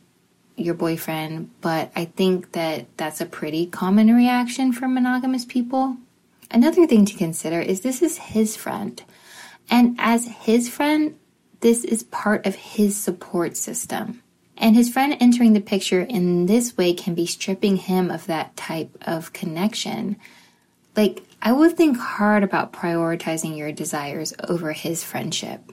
your 0.57 0.75
boyfriend, 0.75 1.51
but 1.61 1.93
I 1.95 2.07
think 2.07 2.53
that 2.53 2.87
that's 2.97 3.21
a 3.21 3.27
pretty 3.27 3.67
common 3.67 4.15
reaction 4.15 4.73
from 4.73 4.95
monogamous 4.95 5.45
people. 5.45 5.97
Another 6.51 6.87
thing 6.87 7.05
to 7.05 7.17
consider 7.17 7.61
is 7.61 7.81
this 7.81 8.03
is 8.03 8.19
his 8.19 8.57
friend. 8.57 9.03
And 9.71 9.97
as 9.99 10.27
his 10.27 10.69
friend, 10.69 11.19
this 11.61 11.85
is 11.85 12.03
part 12.03 12.47
of 12.47 12.55
his 12.55 12.97
support 12.97 13.57
system. 13.57 14.23
And 14.57 14.77
his 14.77 14.93
friend 14.93 15.17
entering 15.19 15.53
the 15.53 15.61
picture 15.61 16.03
in 16.03 16.47
this 16.47 16.77
way 16.77 16.95
can 16.95 17.15
be 17.15 17.27
stripping 17.27 17.77
him 17.77 18.11
of 18.11 18.27
that 18.27 18.57
type 18.57 18.97
of 19.03 19.33
connection. 19.33 20.17
Like, 20.97 21.23
I 21.43 21.53
would 21.53 21.77
think 21.77 21.99
hard 21.99 22.45
about 22.45 22.73
prioritizing 22.73 23.57
your 23.59 23.73
desires 23.73 24.33
over 24.49 24.73
his 24.73 25.03
friendship. 25.03 25.73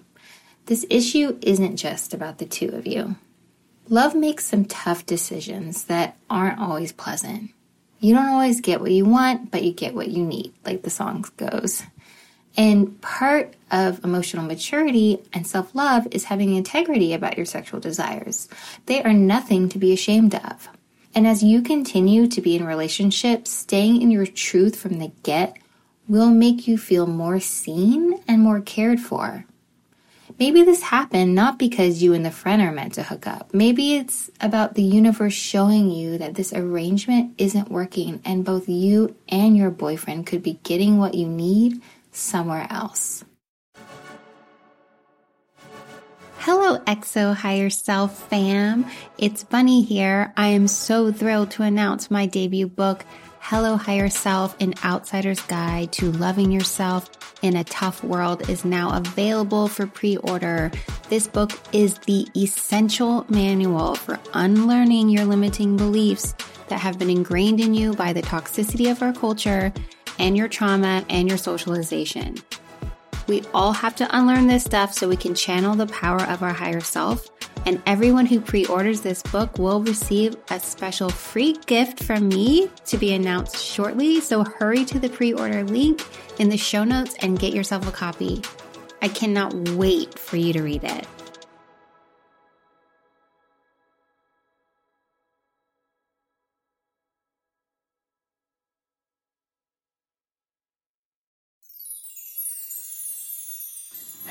This 0.66 0.86
issue 0.90 1.38
isn't 1.42 1.78
just 1.78 2.14
about 2.14 2.38
the 2.38 2.46
two 2.46 2.70
of 2.70 2.88
you. 2.88 3.16
Love 3.88 4.16
makes 4.16 4.46
some 4.46 4.66
tough 4.66 5.06
decisions 5.06 5.86
that 5.86 6.18
aren't 6.30 6.60
always 6.60 6.92
pleasant. 6.92 7.52
You 8.00 8.16
don't 8.16 8.30
always 8.30 8.62
get 8.62 8.82
what 8.82 8.92
you 8.92 9.06
want, 9.06 9.52
but 9.52 9.64
you 9.64 9.74
get 9.74 9.94
what 9.94 10.08
you 10.08 10.26
need, 10.26 10.54
like 10.66 10.82
the 10.82 10.90
song 10.90 11.26
goes. 11.38 11.84
And 12.58 13.00
part 13.02 13.54
of 13.72 14.04
emotional 14.04 14.46
maturity 14.46 15.20
and 15.34 15.48
self 15.48 15.74
love 15.74 16.08
is 16.12 16.26
having 16.26 16.54
integrity 16.56 17.14
about 17.14 17.38
your 17.38 17.46
sexual 17.46 17.80
desires. 17.80 18.50
They 18.86 19.02
are 19.04 19.14
nothing 19.14 19.70
to 19.70 19.80
be 19.80 19.94
ashamed 19.94 20.36
of. 20.36 20.70
And 21.14 21.28
as 21.28 21.44
you 21.44 21.62
continue 21.62 22.28
to 22.28 22.42
be 22.42 22.56
in 22.56 22.66
relationships, 22.66 23.52
staying 23.52 24.02
in 24.02 24.12
your 24.12 24.26
truth 24.26 24.76
from 24.78 25.00
the 25.00 25.12
get 25.24 25.58
will 26.08 26.30
make 26.30 26.68
you 26.68 26.78
feel 26.78 27.08
more 27.08 27.40
seen 27.40 28.22
and 28.28 28.42
more 28.42 28.62
cared 28.62 29.00
for. 29.00 29.46
Maybe 30.40 30.64
this 30.64 30.82
happened 30.82 31.36
not 31.36 31.60
because 31.60 32.02
you 32.02 32.14
and 32.14 32.26
the 32.26 32.32
friend 32.32 32.62
are 32.62 32.72
meant 32.72 32.94
to 32.96 33.04
hook 33.04 33.28
up. 33.28 33.54
Maybe 33.54 33.96
it's 33.96 34.32
about 34.40 34.76
the 34.76 34.82
universe 34.82 35.34
showing 35.34 35.92
you 35.92 36.18
that 36.18 36.36
this 36.36 36.54
arrangement 36.54 37.34
isn't 37.38 37.70
working 37.70 38.22
and 38.26 38.46
both 38.46 38.68
you 38.68 39.16
and 39.30 39.56
your 39.56 39.70
boyfriend 39.70 40.28
could 40.28 40.42
be 40.42 40.60
getting 40.64 40.98
what 40.98 41.14
you 41.14 41.28
need 41.28 41.82
somewhere 42.12 42.68
else. 42.70 43.24
Hello, 46.40 46.80
XO 46.80 47.36
Higher 47.36 47.70
Self 47.70 48.28
fam. 48.30 48.88
It's 49.20 49.44
Bunny 49.44 49.84
here. 49.84 50.34
I 50.36 50.48
am 50.48 50.68
so 50.68 51.12
thrilled 51.12 51.52
to 51.52 51.64
announce 51.64 52.10
my 52.10 52.26
debut 52.26 52.68
book, 52.68 53.06
Hello 53.40 53.76
Higher 53.76 54.10
Self 54.10 54.60
An 54.60 54.74
Outsider's 54.84 55.40
Guide 55.42 55.92
to 55.94 56.12
Loving 56.12 56.52
Yourself 56.52 57.12
in 57.44 57.56
a 57.56 57.64
Tough 57.64 58.04
World, 58.04 58.50
is 58.50 58.66
now 58.66 58.98
available 58.98 59.68
for 59.68 59.86
pre 59.86 60.18
order. 60.18 60.72
This 61.10 61.28
book 61.28 61.52
is 61.74 62.00
the 62.00 62.28
essential 62.36 63.26
manual 63.30 63.94
for 63.94 64.20
unlearning 64.34 65.10
your 65.10 65.26
limiting 65.26 65.78
beliefs 65.78 66.34
that 66.70 66.80
have 66.80 66.98
been 66.98 67.10
ingrained 67.12 67.60
in 67.60 67.76
you 67.76 67.94
by 67.94 68.14
the 68.14 68.22
toxicity 68.24 68.90
of 68.90 69.04
our 69.04 69.14
culture 69.14 69.72
and 70.22 70.38
your 70.38 70.48
trauma 70.48 71.04
and 71.10 71.28
your 71.28 71.38
socialization. 71.38 72.38
We 73.28 73.44
all 73.54 73.74
have 73.74 73.96
to 73.98 74.18
unlearn 74.18 74.48
this 74.48 74.64
stuff 74.64 74.94
so 74.94 75.10
we 75.10 75.18
can 75.18 75.36
channel 75.36 75.76
the 75.76 75.88
power 75.88 76.22
of 76.22 76.44
our 76.44 76.54
higher 76.54 76.80
self. 76.80 77.28
And 77.66 77.82
everyone 77.86 78.26
who 78.26 78.40
pre 78.40 78.66
orders 78.66 79.02
this 79.02 79.22
book 79.24 79.58
will 79.58 79.82
receive 79.82 80.36
a 80.50 80.60
special 80.60 81.10
free 81.10 81.54
gift 81.66 82.04
from 82.04 82.30
me 82.30 82.70
to 82.86 82.98
be 82.98 83.14
announced 83.14 83.58
shortly. 83.58 84.22
So 84.22 84.44
hurry 84.44 84.86
to 84.86 85.00
the 85.00 85.10
pre 85.10 85.34
order 85.34 85.64
link 85.64 86.06
in 86.40 86.50
the 86.50 86.58
show 86.58 86.84
notes 86.84 87.16
and 87.20 87.38
get 87.38 87.54
yourself 87.54 87.88
a 87.88 87.92
copy. 87.92 88.42
I 89.02 89.08
cannot 89.08 89.54
wait 89.72 90.18
for 90.18 90.38
you 90.38 90.54
to 90.54 90.62
read 90.62 90.84
it. 90.84 91.08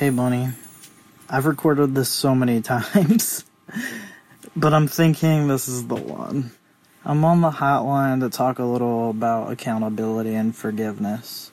Hey, 0.01 0.09
Bunny. 0.09 0.49
I've 1.29 1.45
recorded 1.45 1.95
this 1.95 2.09
so 2.09 2.35
many 2.35 2.63
times, 2.63 3.45
but 4.57 4.73
I'm 4.73 4.89
thinking 4.89 5.47
this 5.47 5.69
is 5.69 5.89
the 5.89 5.95
one. 5.95 6.53
I'm 7.05 7.23
on 7.23 7.43
the 7.43 7.51
hotline 7.51 8.21
to 8.21 8.31
talk 8.31 8.59
a 8.59 8.65
little 8.65 9.11
about 9.11 9.53
accountability 9.53 10.35
and 10.35 10.57
forgiveness. 10.57 11.53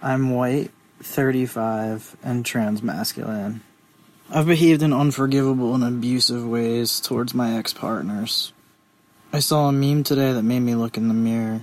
I'm 0.00 0.30
white, 0.30 0.70
35, 1.02 2.16
and 2.22 2.42
transmasculine. 2.42 3.60
I've 4.30 4.46
behaved 4.46 4.80
in 4.80 4.94
unforgivable 4.94 5.74
and 5.74 5.84
abusive 5.84 6.48
ways 6.48 7.00
towards 7.00 7.34
my 7.34 7.58
ex 7.58 7.74
partners. 7.74 8.54
I 9.30 9.40
saw 9.40 9.68
a 9.68 9.72
meme 9.72 10.04
today 10.04 10.32
that 10.32 10.42
made 10.42 10.60
me 10.60 10.74
look 10.74 10.96
in 10.96 11.08
the 11.08 11.12
mirror. 11.12 11.60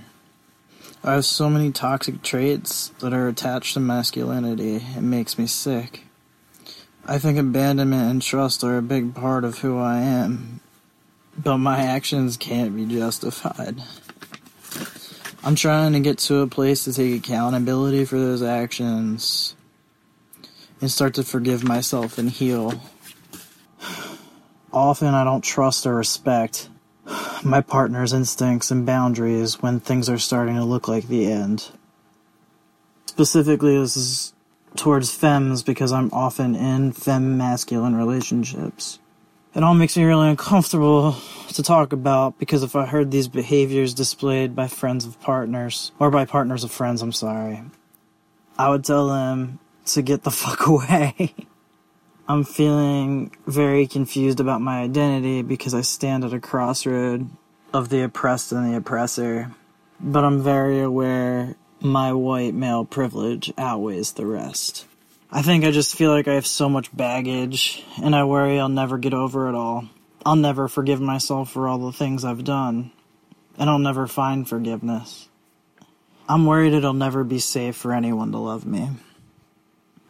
I 1.02 1.14
have 1.14 1.24
so 1.24 1.50
many 1.50 1.72
toxic 1.72 2.22
traits 2.22 2.92
that 3.00 3.12
are 3.12 3.26
attached 3.26 3.74
to 3.74 3.80
masculinity, 3.80 4.76
it 4.76 5.02
makes 5.02 5.36
me 5.36 5.48
sick. 5.48 6.04
I 7.04 7.18
think 7.18 7.36
abandonment 7.36 8.10
and 8.10 8.22
trust 8.22 8.62
are 8.62 8.78
a 8.78 8.82
big 8.82 9.14
part 9.14 9.42
of 9.44 9.58
who 9.58 9.76
I 9.78 9.98
am, 9.98 10.60
but 11.36 11.58
my 11.58 11.80
actions 11.80 12.36
can't 12.36 12.76
be 12.76 12.86
justified. 12.86 13.82
I'm 15.42 15.56
trying 15.56 15.94
to 15.94 16.00
get 16.00 16.18
to 16.18 16.38
a 16.38 16.46
place 16.46 16.84
to 16.84 16.92
take 16.92 17.18
accountability 17.18 18.04
for 18.04 18.18
those 18.18 18.42
actions 18.42 19.56
and 20.80 20.88
start 20.88 21.14
to 21.14 21.24
forgive 21.24 21.64
myself 21.64 22.18
and 22.18 22.30
heal. 22.30 22.80
Often 24.72 25.14
I 25.14 25.24
don't 25.24 25.42
trust 25.42 25.84
or 25.86 25.96
respect 25.96 26.68
my 27.42 27.60
partner's 27.60 28.12
instincts 28.12 28.70
and 28.70 28.86
boundaries 28.86 29.60
when 29.60 29.80
things 29.80 30.08
are 30.08 30.18
starting 30.18 30.54
to 30.54 30.64
look 30.64 30.86
like 30.86 31.08
the 31.08 31.26
end. 31.26 31.68
Specifically, 33.06 33.76
this 33.76 33.96
is 33.96 34.32
towards 34.76 35.14
femmes 35.14 35.62
because 35.62 35.92
I'm 35.92 36.10
often 36.12 36.54
in 36.54 36.92
femme 36.92 37.36
masculine 37.36 37.94
relationships. 37.94 38.98
It 39.54 39.62
all 39.62 39.74
makes 39.74 39.96
me 39.96 40.04
really 40.04 40.30
uncomfortable 40.30 41.16
to 41.52 41.62
talk 41.62 41.92
about 41.92 42.38
because 42.38 42.62
if 42.62 42.74
I 42.74 42.86
heard 42.86 43.10
these 43.10 43.28
behaviors 43.28 43.92
displayed 43.92 44.56
by 44.56 44.66
friends 44.66 45.04
of 45.04 45.20
partners, 45.20 45.92
or 45.98 46.10
by 46.10 46.24
partners 46.24 46.64
of 46.64 46.70
friends, 46.70 47.02
I'm 47.02 47.12
sorry, 47.12 47.62
I 48.58 48.70
would 48.70 48.84
tell 48.84 49.08
them 49.08 49.58
to 49.86 50.02
get 50.02 50.22
the 50.22 50.30
fuck 50.42 50.66
away. 50.66 51.34
I'm 52.28 52.44
feeling 52.44 53.32
very 53.46 53.86
confused 53.86 54.40
about 54.40 54.62
my 54.62 54.80
identity 54.80 55.42
because 55.42 55.74
I 55.74 55.82
stand 55.82 56.24
at 56.24 56.32
a 56.32 56.40
crossroad 56.40 57.28
of 57.74 57.88
the 57.88 58.02
oppressed 58.02 58.52
and 58.52 58.72
the 58.72 58.76
oppressor. 58.76 59.50
But 60.00 60.24
I'm 60.24 60.42
very 60.42 60.80
aware 60.80 61.56
my 61.84 62.12
white 62.12 62.54
male 62.54 62.84
privilege 62.84 63.52
outweighs 63.58 64.12
the 64.12 64.26
rest. 64.26 64.86
I 65.30 65.42
think 65.42 65.64
I 65.64 65.70
just 65.70 65.96
feel 65.96 66.10
like 66.10 66.28
I 66.28 66.34
have 66.34 66.46
so 66.46 66.68
much 66.68 66.94
baggage, 66.94 67.82
and 68.02 68.14
I 68.14 68.24
worry 68.24 68.60
I'll 68.60 68.68
never 68.68 68.98
get 68.98 69.14
over 69.14 69.48
it 69.48 69.54
all. 69.54 69.88
I'll 70.24 70.36
never 70.36 70.68
forgive 70.68 71.00
myself 71.00 71.50
for 71.50 71.66
all 71.66 71.78
the 71.78 71.92
things 71.92 72.24
I've 72.24 72.44
done, 72.44 72.92
and 73.58 73.68
I'll 73.68 73.78
never 73.78 74.06
find 74.06 74.48
forgiveness. 74.48 75.28
I'm 76.28 76.46
worried 76.46 76.74
it'll 76.74 76.92
never 76.92 77.24
be 77.24 77.38
safe 77.38 77.76
for 77.76 77.92
anyone 77.92 78.30
to 78.32 78.38
love 78.38 78.64
me. 78.64 78.90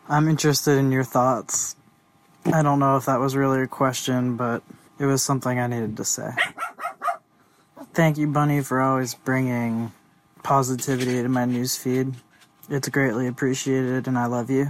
I'm 0.09 0.29
interested 0.29 0.77
in 0.77 0.93
your 0.93 1.05
thoughts. 1.05 1.77
I 2.45 2.63
don't 2.63 2.81
know 2.81 2.97
if 2.97 3.07
that 3.07 3.21
was 3.21 3.37
really 3.37 3.63
a 3.63 3.69
question, 3.69 4.37
but 4.37 4.63
it 4.99 5.07
was 5.07 5.23
something 5.23 5.59
I 5.59 5.69
needed 5.69 5.97
to 5.97 6.05
say. 6.05 6.31
Thank 7.95 8.19
you, 8.19 8.27
Bunny, 8.27 8.63
for 8.63 8.81
always 8.81 9.15
bringing 9.15 9.93
positivity 10.43 11.23
to 11.23 11.29
my 11.29 11.45
newsfeed. 11.45 12.15
It's 12.69 12.89
greatly 12.89 13.27
appreciated, 13.27 14.07
and 14.07 14.19
I 14.19 14.27
love 14.27 14.51
you. 14.51 14.69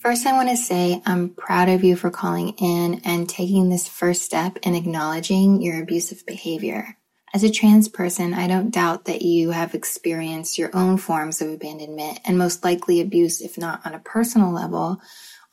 First, 0.00 0.26
I 0.26 0.32
want 0.32 0.50
to 0.50 0.56
say 0.56 1.00
I'm 1.06 1.30
proud 1.30 1.70
of 1.70 1.82
you 1.82 1.96
for 1.96 2.10
calling 2.10 2.50
in 2.58 3.00
and 3.04 3.28
taking 3.28 3.70
this 3.70 3.88
first 3.88 4.22
step 4.22 4.58
in 4.62 4.74
acknowledging 4.74 5.62
your 5.62 5.82
abusive 5.82 6.26
behavior. 6.26 6.98
As 7.32 7.42
a 7.42 7.50
trans 7.50 7.88
person, 7.88 8.34
I 8.34 8.46
don't 8.46 8.70
doubt 8.70 9.06
that 9.06 9.22
you 9.22 9.50
have 9.50 9.74
experienced 9.74 10.58
your 10.58 10.70
own 10.76 10.98
forms 10.98 11.40
of 11.40 11.50
abandonment 11.50 12.20
and 12.24 12.38
most 12.38 12.62
likely 12.62 13.00
abuse, 13.00 13.40
if 13.40 13.58
not 13.58 13.84
on 13.84 13.94
a 13.94 13.98
personal 13.98 14.52
level, 14.52 15.00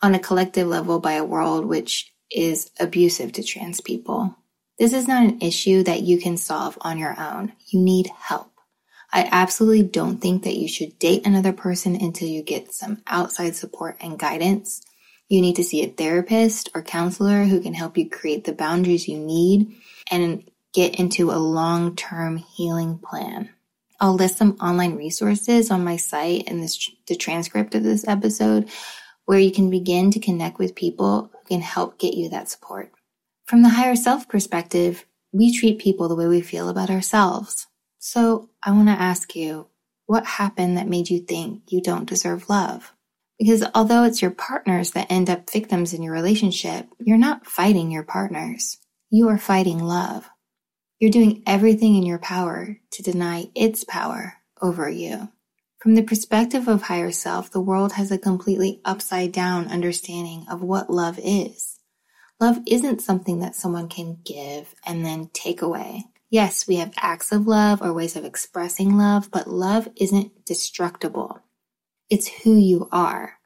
on 0.02 0.14
a 0.14 0.20
collective 0.20 0.68
level 0.68 1.00
by 1.00 1.14
a 1.14 1.24
world 1.24 1.66
which 1.66 2.14
is 2.30 2.70
abusive 2.80 3.32
to 3.32 3.44
trans 3.44 3.82
people. 3.82 4.36
This 4.78 4.94
is 4.94 5.08
not 5.08 5.24
an 5.24 5.42
issue 5.42 5.84
that 5.84 6.02
you 6.02 6.20
can 6.20 6.38
solve 6.38 6.78
on 6.82 6.98
your 6.98 7.20
own. 7.20 7.54
You 7.68 7.80
need 7.80 8.08
help. 8.18 8.51
I 9.14 9.28
absolutely 9.32 9.84
don't 9.84 10.20
think 10.20 10.44
that 10.44 10.58
you 10.58 10.68
should 10.68 10.98
date 10.98 11.26
another 11.26 11.52
person 11.52 11.96
until 11.96 12.30
you 12.30 12.44
get 12.44 12.74
some 12.74 13.02
outside 13.08 13.56
support 13.56 13.98
and 14.00 14.18
guidance. 14.18 14.82
You 15.28 15.42
need 15.42 15.58
to 15.58 15.64
see 15.64 15.84
a 15.84 15.90
therapist 15.90 16.70
or 16.74 16.82
counselor 16.82 17.44
who 17.44 17.62
can 17.62 17.74
help 17.74 17.98
you 17.98 18.10
create 18.10 18.46
the 18.46 18.54
boundaries 18.54 19.08
you 19.08 19.18
need 19.18 19.76
and 20.10 20.50
get 20.74 20.96
into 20.96 21.32
a 21.32 21.40
long 21.40 21.96
term 21.96 22.38
healing 22.38 23.00
plan. 23.00 23.50
I'll 24.00 24.16
list 24.16 24.38
some 24.38 24.58
online 24.62 24.96
resources 24.96 25.70
on 25.70 25.84
my 25.84 25.98
site 25.98 26.46
and 26.48 26.64
this, 26.64 26.90
the 27.08 27.16
transcript 27.16 27.76
of 27.76 27.84
this 27.84 28.08
episode 28.08 28.70
where 29.26 29.40
you 29.40 29.52
can 29.52 29.70
begin 29.70 30.12
to 30.12 30.20
connect 30.20 30.58
with 30.58 30.76
people 30.76 31.32
who 31.32 31.48
can 31.48 31.62
help 31.62 32.00
get 32.00 32.16
you 32.16 32.30
that 32.30 32.50
support. 32.50 32.92
From 33.46 33.62
the 33.62 33.70
higher 33.70 33.96
self 33.96 34.28
perspective, 34.28 35.06
we 35.32 35.56
treat 35.56 35.80
people 35.80 36.08
the 36.08 36.16
way 36.16 36.28
we 36.28 36.42
feel 36.42 36.68
about 36.68 36.90
ourselves. 36.90 37.68
So 38.04 38.50
I 38.64 38.72
want 38.72 38.88
to 38.88 38.94
ask 38.94 39.36
you, 39.36 39.68
what 40.08 40.26
happened 40.26 40.76
that 40.76 40.88
made 40.88 41.12
you 41.12 41.20
think 41.20 41.72
you 41.72 41.84
don't 41.84 42.10
deserve 42.10 42.50
love? 42.50 42.94
Because 43.38 43.64
although 43.76 44.06
it's 44.06 44.24
your 44.24 44.32
partners 44.32 44.92
that 44.92 45.12
end 45.12 45.30
up 45.30 45.48
victims 45.48 45.94
in 45.94 46.02
your 46.02 46.12
relationship, 46.12 46.88
you're 47.00 47.20
not 47.20 47.46
fighting 47.46 47.92
your 47.92 48.02
partners. 48.02 48.80
You 49.12 49.30
are 49.30 49.38
fighting 49.38 49.78
love. 49.78 50.28
You're 51.00 51.12
doing 51.12 51.44
everything 51.46 51.96
in 51.96 52.02
your 52.02 52.18
power 52.18 52.80
to 52.90 53.04
deny 53.04 53.52
its 53.54 53.84
power 53.84 54.34
over 54.60 54.90
you. 54.90 55.30
From 55.78 55.94
the 55.94 56.02
perspective 56.02 56.68
of 56.68 56.82
higher 56.82 57.12
self, 57.12 57.52
the 57.52 57.62
world 57.62 57.94
has 57.94 58.12
a 58.12 58.18
completely 58.18 58.82
upside 58.84 59.32
down 59.32 59.68
understanding 59.68 60.48
of 60.50 60.64
what 60.64 60.90
love 60.90 61.20
is. 61.24 61.78
Love 62.40 62.58
isn't 62.66 63.04
something 63.04 63.42
that 63.42 63.56
someone 63.56 63.90
can 63.90 64.18
give 64.26 64.74
and 64.88 65.06
then 65.06 65.30
take 65.34 65.62
away. 65.62 66.06
Yes, 66.32 66.68
we 66.68 66.78
have 66.78 66.94
acts 66.98 67.34
of 67.34 67.48
love 67.48 67.84
or 67.84 67.94
ways 67.94 68.16
of 68.18 68.26
expressing 68.26 68.98
love, 68.98 69.32
but 69.32 69.50
love 69.50 69.90
isn't 69.98 70.46
destructible. 70.46 71.42
It's 72.10 72.28
who 72.44 72.58
you 72.58 72.90
are. 72.92 73.40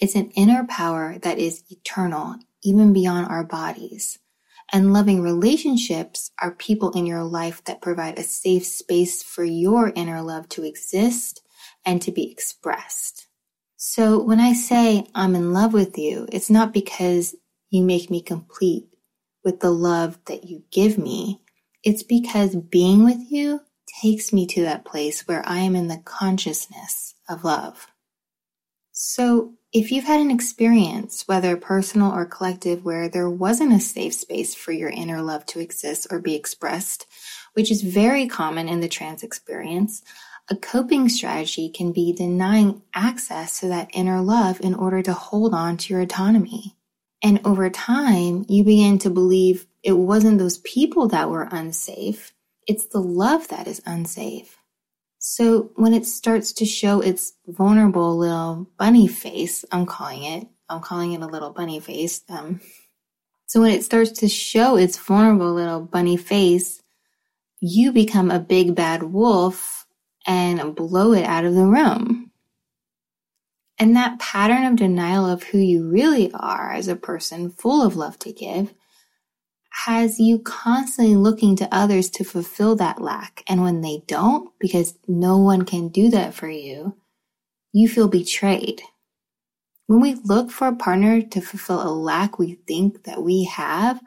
It's 0.00 0.16
an 0.16 0.30
inner 0.32 0.66
power 0.66 1.18
that 1.22 1.38
is 1.38 1.64
eternal, 1.70 2.36
even 2.64 2.94
beyond 2.94 3.28
our 3.28 3.44
bodies. 3.44 4.20
And 4.72 4.92
loving 4.92 5.22
relationships 5.22 6.32
are 6.40 6.52
people 6.52 6.92
in 6.92 7.06
your 7.06 7.24
life 7.24 7.64
that 7.64 7.82
provide 7.82 8.18
a 8.18 8.24
safe 8.24 8.66
space 8.66 9.22
for 9.22 9.44
your 9.44 9.92
inner 9.96 10.22
love 10.22 10.48
to 10.50 10.64
exist 10.64 11.42
and 11.84 12.02
to 12.02 12.12
be 12.12 12.32
expressed. 12.32 13.28
So 13.76 14.22
when 14.22 14.40
I 14.40 14.54
say 14.54 15.06
I'm 15.14 15.36
in 15.36 15.52
love 15.52 15.74
with 15.74 15.98
you, 15.98 16.28
it's 16.32 16.50
not 16.50 16.72
because 16.72 17.36
you 17.70 17.84
make 17.84 18.10
me 18.10 18.22
complete 18.22 18.86
with 19.44 19.60
the 19.60 19.72
love 19.72 20.18
that 20.26 20.44
you 20.44 20.64
give 20.72 20.98
me. 20.98 21.42
It's 21.82 22.02
because 22.02 22.56
being 22.56 23.04
with 23.04 23.30
you 23.30 23.62
takes 24.02 24.32
me 24.32 24.46
to 24.46 24.62
that 24.62 24.84
place 24.84 25.26
where 25.26 25.42
I 25.46 25.58
am 25.60 25.74
in 25.74 25.88
the 25.88 26.02
consciousness 26.04 27.14
of 27.28 27.44
love. 27.44 27.88
So 28.92 29.54
if 29.72 29.90
you've 29.90 30.04
had 30.04 30.20
an 30.20 30.30
experience, 30.30 31.24
whether 31.26 31.56
personal 31.56 32.12
or 32.12 32.26
collective, 32.26 32.84
where 32.84 33.08
there 33.08 33.30
wasn't 33.30 33.72
a 33.72 33.80
safe 33.80 34.14
space 34.14 34.54
for 34.54 34.72
your 34.72 34.90
inner 34.90 35.22
love 35.22 35.46
to 35.46 35.60
exist 35.60 36.08
or 36.10 36.18
be 36.18 36.34
expressed, 36.34 37.06
which 37.54 37.70
is 37.70 37.82
very 37.82 38.26
common 38.26 38.68
in 38.68 38.80
the 38.80 38.88
trans 38.88 39.22
experience, 39.22 40.02
a 40.50 40.56
coping 40.56 41.08
strategy 41.08 41.68
can 41.68 41.92
be 41.92 42.12
denying 42.12 42.82
access 42.94 43.60
to 43.60 43.68
that 43.68 43.90
inner 43.94 44.20
love 44.20 44.60
in 44.60 44.74
order 44.74 45.00
to 45.02 45.12
hold 45.12 45.54
on 45.54 45.76
to 45.76 45.94
your 45.94 46.02
autonomy. 46.02 46.76
And 47.22 47.40
over 47.44 47.70
time, 47.70 48.44
you 48.48 48.64
begin 48.64 48.98
to 48.98 49.10
believe 49.10 49.66
it 49.82 49.92
wasn't 49.92 50.38
those 50.38 50.58
people 50.58 51.08
that 51.08 51.30
were 51.30 51.48
unsafe, 51.50 52.32
it's 52.66 52.86
the 52.86 53.00
love 53.00 53.48
that 53.48 53.66
is 53.66 53.82
unsafe. 53.86 54.56
So 55.18 55.70
when 55.74 55.92
it 55.92 56.06
starts 56.06 56.52
to 56.54 56.64
show 56.64 57.00
its 57.00 57.34
vulnerable 57.46 58.16
little 58.16 58.70
bunny 58.78 59.06
face, 59.06 59.64
I'm 59.70 59.84
calling 59.86 60.22
it, 60.22 60.46
I'm 60.68 60.80
calling 60.80 61.12
it 61.12 61.20
a 61.20 61.26
little 61.26 61.50
bunny 61.50 61.80
face. 61.80 62.22
Um, 62.28 62.60
so 63.46 63.60
when 63.60 63.72
it 63.72 63.84
starts 63.84 64.12
to 64.20 64.28
show 64.28 64.76
its 64.76 64.96
vulnerable 64.96 65.52
little 65.52 65.80
bunny 65.80 66.16
face, 66.16 66.80
you 67.60 67.92
become 67.92 68.30
a 68.30 68.38
big 68.38 68.74
bad 68.74 69.02
wolf 69.02 69.86
and 70.26 70.74
blow 70.74 71.12
it 71.12 71.24
out 71.24 71.44
of 71.44 71.54
the 71.54 71.66
room. 71.66 72.30
And 73.78 73.96
that 73.96 74.18
pattern 74.18 74.64
of 74.64 74.76
denial 74.76 75.26
of 75.26 75.42
who 75.42 75.58
you 75.58 75.88
really 75.88 76.30
are 76.32 76.72
as 76.72 76.88
a 76.88 76.96
person 76.96 77.50
full 77.50 77.82
of 77.84 77.96
love 77.96 78.18
to 78.20 78.32
give 78.32 78.74
has 79.70 80.18
you 80.18 80.38
constantly 80.40 81.16
looking 81.16 81.56
to 81.56 81.68
others 81.74 82.10
to 82.10 82.24
fulfill 82.24 82.76
that 82.76 83.00
lack. 83.00 83.42
And 83.48 83.62
when 83.62 83.80
they 83.80 84.02
don't, 84.06 84.50
because 84.58 84.98
no 85.06 85.38
one 85.38 85.64
can 85.64 85.88
do 85.88 86.10
that 86.10 86.34
for 86.34 86.48
you, 86.48 86.96
you 87.72 87.88
feel 87.88 88.08
betrayed. 88.08 88.82
When 89.86 90.00
we 90.00 90.14
look 90.14 90.50
for 90.50 90.68
a 90.68 90.76
partner 90.76 91.22
to 91.22 91.40
fulfill 91.40 91.82
a 91.82 91.90
lack 91.90 92.38
we 92.38 92.54
think 92.66 93.04
that 93.04 93.22
we 93.22 93.44
have, 93.44 94.00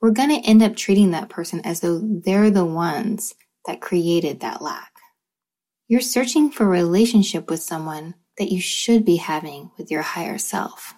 we're 0.00 0.10
going 0.10 0.30
to 0.30 0.48
end 0.48 0.62
up 0.62 0.76
treating 0.76 1.10
that 1.10 1.28
person 1.28 1.60
as 1.64 1.80
though 1.80 2.00
they're 2.00 2.50
the 2.50 2.64
ones 2.64 3.34
that 3.66 3.80
created 3.80 4.40
that 4.40 4.62
lack. 4.62 4.92
You're 5.88 6.00
searching 6.00 6.50
for 6.50 6.64
a 6.64 6.68
relationship 6.68 7.50
with 7.50 7.60
someone 7.60 8.14
that 8.38 8.50
you 8.50 8.60
should 8.60 9.04
be 9.04 9.16
having 9.16 9.70
with 9.76 9.90
your 9.90 10.02
higher 10.02 10.38
self. 10.38 10.94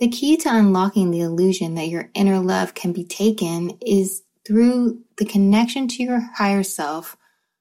The 0.00 0.08
key 0.08 0.36
to 0.38 0.48
unlocking 0.48 1.10
the 1.10 1.20
illusion 1.20 1.74
that 1.76 1.88
your 1.88 2.10
inner 2.14 2.40
love 2.40 2.74
can 2.74 2.92
be 2.92 3.04
taken 3.04 3.78
is 3.86 4.22
through 4.44 5.02
the 5.18 5.24
connection 5.24 5.86
to 5.88 6.02
your 6.02 6.20
higher 6.36 6.64
self 6.64 7.16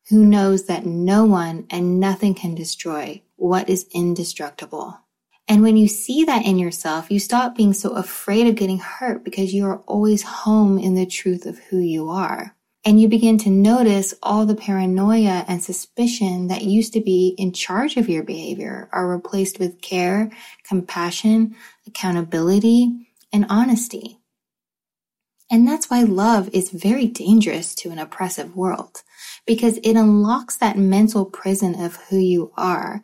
who 0.10 0.26
knows 0.26 0.66
that 0.66 0.86
no 0.86 1.26
one 1.26 1.66
and 1.70 2.00
nothing 2.00 2.34
can 2.34 2.56
destroy 2.56 3.22
what 3.36 3.70
is 3.70 3.88
indestructible. 3.94 5.00
And 5.48 5.62
when 5.62 5.78
you 5.78 5.88
see 5.88 6.24
that 6.24 6.46
in 6.46 6.58
yourself, 6.58 7.12
you 7.12 7.20
stop 7.20 7.56
being 7.56 7.74
so 7.74 7.92
afraid 7.92 8.48
of 8.48 8.56
getting 8.56 8.80
hurt 8.80 9.24
because 9.24 9.54
you 9.54 9.66
are 9.66 9.80
always 9.82 10.24
home 10.24 10.80
in 10.80 10.96
the 10.96 11.06
truth 11.06 11.46
of 11.46 11.60
who 11.60 11.78
you 11.78 12.10
are 12.10 12.56
and 12.86 13.00
you 13.00 13.08
begin 13.08 13.38
to 13.40 13.50
notice 13.50 14.14
all 14.22 14.46
the 14.46 14.56
paranoia 14.56 15.46
and 15.48 15.64
suspicion 15.64 16.48
that 16.48 16.64
used 16.64 16.94
to 16.94 17.02
be 17.02 17.34
in 17.38 17.54
charge 17.54 17.96
of 17.98 18.10
your 18.10 18.24
behavior 18.24 18.90
are 18.92 19.08
replaced 19.08 19.60
with 19.60 19.82
care, 19.82 20.32
compassion, 20.64 21.56
accountability, 21.88 23.08
and 23.32 23.46
honesty. 23.50 24.20
And 25.50 25.68
that's 25.68 25.90
why 25.90 26.04
love 26.04 26.50
is 26.52 26.72
very 26.72 27.08
dangerous 27.08 27.76
to 27.76 27.90
an 27.92 28.00
oppressive 28.00 28.56
world 28.56 29.04
because 29.46 29.78
it 29.78 29.96
unlocks 29.96 30.58
that 30.58 30.78
mental 30.78 31.26
prison 31.26 31.82
of 31.82 31.96
who 32.10 32.18
you 32.18 32.52
are 32.58 33.02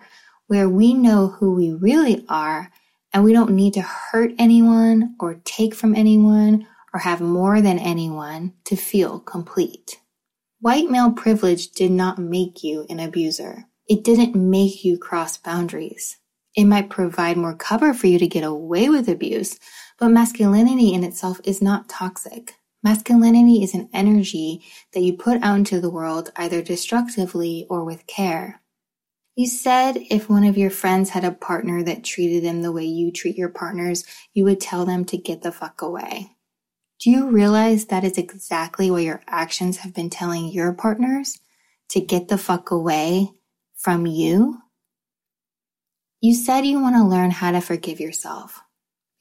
where 0.48 0.68
we 0.68 0.96
know 0.96 1.28
who 1.28 1.54
we 1.54 1.72
really 1.72 2.26
are 2.28 2.72
and 3.14 3.24
we 3.24 3.34
don't 3.34 3.52
need 3.52 3.76
to 3.76 3.82
hurt 3.82 4.32
anyone 4.40 5.16
or 5.20 5.36
take 5.46 5.76
from 5.76 5.96
anyone 5.96 6.68
or 6.94 7.00
have 7.00 7.22
more 7.22 7.62
than 7.62 7.80
anyone 7.80 8.54
to 8.66 8.76
feel 8.76 9.20
complete. 9.20 10.00
White 10.62 10.90
male 10.90 11.12
privilege 11.12 11.72
did 11.72 11.92
not 11.92 12.20
make 12.20 12.64
you 12.64 12.86
an 12.90 13.00
abuser. 13.00 13.66
It 13.88 14.04
didn't 14.04 14.36
make 14.36 14.84
you 14.84 14.98
cross 14.98 15.38
boundaries. 15.38 16.18
It 16.56 16.66
might 16.66 16.90
provide 16.90 17.38
more 17.38 17.56
cover 17.56 17.94
for 17.94 18.08
you 18.08 18.20
to 18.20 18.28
get 18.28 18.44
away 18.44 18.90
with 18.90 19.08
abuse, 19.08 19.60
but 19.98 20.10
masculinity 20.10 20.94
in 20.94 21.04
itself 21.04 21.40
is 21.44 21.62
not 21.62 21.88
toxic. 21.88 22.56
Masculinity 22.82 23.62
is 23.64 23.74
an 23.74 23.90
energy 23.94 24.64
that 24.94 25.02
you 25.02 25.14
put 25.14 25.42
out 25.42 25.58
into 25.58 25.82
the 25.82 25.90
world 25.90 26.32
either 26.36 26.62
destructively 26.62 27.66
or 27.70 27.84
with 27.84 28.08
care. 28.08 28.62
You 29.36 29.48
said 29.48 29.98
if 30.10 30.30
one 30.30 30.44
of 30.44 30.58
your 30.58 30.70
friends 30.70 31.12
had 31.12 31.24
a 31.24 31.32
partner 31.32 31.84
that 31.84 32.04
treated 32.04 32.44
them 32.44 32.62
the 32.62 32.72
way 32.72 32.84
you 32.86 33.12
treat 33.12 33.38
your 33.38 33.50
partners, 33.50 34.04
you 34.34 34.44
would 34.44 34.60
tell 34.60 34.86
them 34.86 35.06
to 35.06 35.18
get 35.18 35.42
the 35.42 35.52
fuck 35.52 35.82
away. 35.82 36.36
Do 37.00 37.10
you 37.10 37.30
realize 37.30 37.86
that 37.86 38.04
is 38.04 38.18
exactly 38.18 38.92
what 38.92 39.04
your 39.04 39.22
actions 39.26 39.78
have 39.78 39.94
been 39.94 40.10
telling 40.10 40.50
your 40.50 40.74
partners 40.74 41.40
to 41.92 42.02
get 42.02 42.28
the 42.28 42.38
fuck 42.38 42.72
away 42.72 43.32
from 43.78 44.06
you? 44.06 44.58
You 46.20 46.36
said 46.36 46.66
you 46.66 46.82
want 46.82 46.98
to 46.98 47.06
learn 47.06 47.32
how 47.32 47.52
to 47.52 47.62
forgive 47.62 48.02
yourself. 48.02 48.60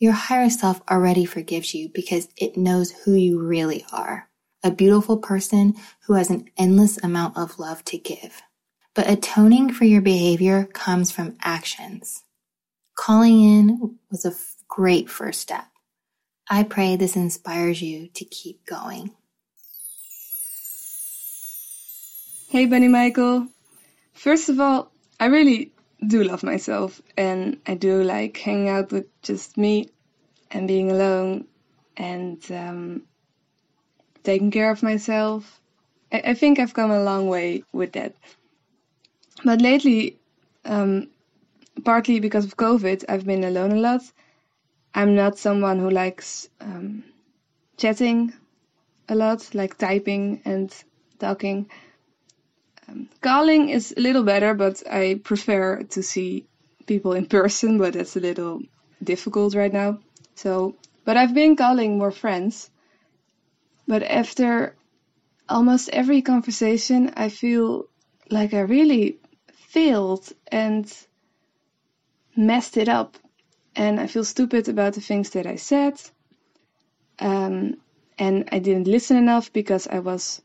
Your 0.01 0.13
higher 0.13 0.51
self 0.51 0.81
already 0.91 1.25
forgives 1.25 1.73
you 1.73 1.89
because 1.95 2.29
it 2.37 2.57
knows 2.57 2.91
who 2.91 3.15
you 3.15 3.41
really 3.41 3.85
are. 3.93 4.29
A 4.65 4.73
beautiful 4.73 5.19
person 5.19 5.75
who 6.07 6.15
has 6.15 6.31
an 6.31 6.51
endless 6.59 6.99
amount 7.05 7.37
of 7.37 7.61
love 7.61 7.85
to 7.85 7.99
give. 7.99 8.43
But 8.97 9.09
atoning 9.09 9.73
for 9.73 9.85
your 9.85 10.03
behavior 10.03 10.65
comes 10.73 11.13
from 11.13 11.37
actions. 11.43 12.25
Calling 12.97 13.41
in 13.41 13.99
was 14.11 14.25
a 14.25 14.35
great 14.67 15.09
first 15.09 15.41
step. 15.41 15.68
I 16.51 16.63
pray 16.63 16.97
this 16.97 17.17
inspires 17.17 17.83
you 17.83 18.09
to 18.15 18.25
keep 18.25 18.65
going. 18.65 19.11
Hey, 22.49 22.65
Bunny 22.65 22.89
Michael. 22.89 23.49
First 24.15 24.49
of 24.49 24.59
all, 24.59 24.91
I 25.21 25.27
really 25.27 25.73
do 26.07 26.25
love 26.25 26.43
myself 26.43 27.03
and 27.17 27.59
I 27.67 27.75
do 27.75 28.03
like 28.03 28.39
hanging 28.39 28.71
out 28.71 28.93
with 28.93 29.07
just 29.21 29.59
me 29.59 29.91
and 30.51 30.67
being 30.67 30.91
alone 30.91 31.47
and 31.99 32.41
um, 32.51 33.03
taking 34.25 34.51
care 34.51 34.71
of 34.71 34.83
myself. 34.83 35.61
I, 36.11 36.23
I, 36.29 36.35
think 36.35 36.59
I've 36.59 36.73
come 36.73 36.91
a 36.91 37.03
long 37.03 37.29
way 37.29 37.65
with 37.73 37.93
that. 37.93 38.15
But 39.45 39.61
lately, 39.61 40.17
um, 40.65 41.09
partly 41.85 42.21
because 42.21 42.47
of 42.47 42.57
COVID, 42.57 43.05
I've 43.09 43.27
been 43.27 43.45
alone 43.45 43.73
a 43.73 43.81
lot. 43.81 44.03
I'm 44.95 45.15
not 45.15 45.39
someone 45.39 45.79
who 45.79 45.91
likes 45.91 46.49
um, 46.61 47.05
chatting 47.77 48.33
a 49.09 49.15
lot, 49.15 49.55
like 49.55 49.79
typing 49.79 50.43
and 50.45 50.75
talking. 51.19 51.71
Um, 52.89 53.09
calling 53.21 53.69
is 53.69 53.95
a 53.97 54.01
little 54.01 54.23
better, 54.23 54.55
but 54.55 54.83
I 54.91 55.21
prefer 55.23 55.83
to 55.83 56.03
see 56.03 56.47
people 56.87 57.13
in 57.13 57.27
person, 57.27 57.79
but 57.79 57.95
that's 57.95 58.17
a 58.17 58.21
little 58.21 58.61
difficult 59.03 59.55
right 59.55 59.73
now. 59.73 59.99
So, 60.35 60.75
but 61.05 61.17
I've 61.17 61.35
been 61.35 61.57
calling 61.57 61.99
more 61.99 62.11
friends. 62.11 62.71
But 63.87 64.03
after 64.03 64.75
almost 65.49 65.89
every 65.91 66.23
conversation, 66.23 67.13
I 67.17 67.29
feel 67.29 67.89
like 68.31 68.53
I 68.53 68.61
really 68.61 69.19
failed 69.53 70.31
and 70.49 70.93
messed 72.37 72.77
it 72.77 72.89
up. 72.89 73.17
And 73.79 74.01
I 74.01 74.09
feel 74.09 74.25
stupid 74.25 74.69
about 74.69 74.95
the 74.95 75.01
things 75.01 75.31
that 75.31 75.47
I 75.47 75.55
said. 75.55 75.95
Um, 77.21 77.77
and 78.19 78.49
I 78.51 78.59
didn't 78.59 78.89
listen 78.89 79.17
enough 79.17 79.53
because 79.53 79.87
I 79.87 80.01
was 80.01 80.43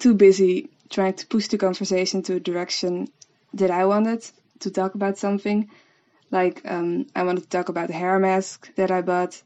too 0.00 0.14
busy 0.14 0.68
trying 0.88 1.14
to 1.14 1.26
push 1.28 1.46
the 1.46 1.58
conversation 1.58 2.22
to 2.22 2.34
a 2.34 2.40
direction 2.40 3.06
that 3.54 3.70
I 3.70 3.86
wanted 3.86 4.28
to 4.58 4.70
talk 4.70 4.96
about 4.96 5.16
something. 5.16 5.70
Like 6.32 6.60
um, 6.64 7.06
I 7.14 7.22
wanted 7.22 7.44
to 7.44 7.48
talk 7.48 7.68
about 7.68 7.86
the 7.86 7.94
hair 7.94 8.18
mask 8.18 8.74
that 8.74 8.90
I 8.90 9.02
bought 9.02 9.40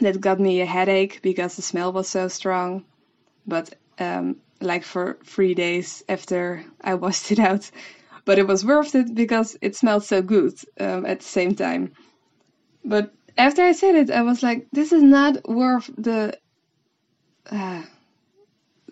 that 0.00 0.18
got 0.18 0.40
me 0.40 0.62
a 0.62 0.66
headache 0.66 1.20
because 1.20 1.56
the 1.56 1.62
smell 1.62 1.92
was 1.92 2.08
so 2.08 2.28
strong. 2.28 2.84
But 3.46 3.74
um, 3.98 4.36
like 4.62 4.84
for 4.84 5.18
three 5.24 5.54
days 5.54 6.02
after 6.08 6.64
I 6.80 6.94
washed 7.02 7.32
it 7.32 7.38
out, 7.38 7.70
but 8.24 8.38
it 8.38 8.46
was 8.46 8.64
worth 8.64 8.94
it 8.94 9.14
because 9.14 9.56
it 9.60 9.76
smelled 9.76 10.04
so 10.04 10.22
good 10.22 10.54
um, 10.78 11.06
at 11.06 11.20
the 11.20 11.26
same 11.26 11.54
time. 11.54 11.92
But 12.84 13.12
after 13.36 13.62
I 13.62 13.72
said 13.72 13.94
it, 13.94 14.10
I 14.10 14.22
was 14.22 14.42
like, 14.42 14.68
this 14.72 14.92
is 14.92 15.02
not 15.02 15.48
worth 15.48 15.90
the. 15.96 16.38
Uh, 17.50 17.82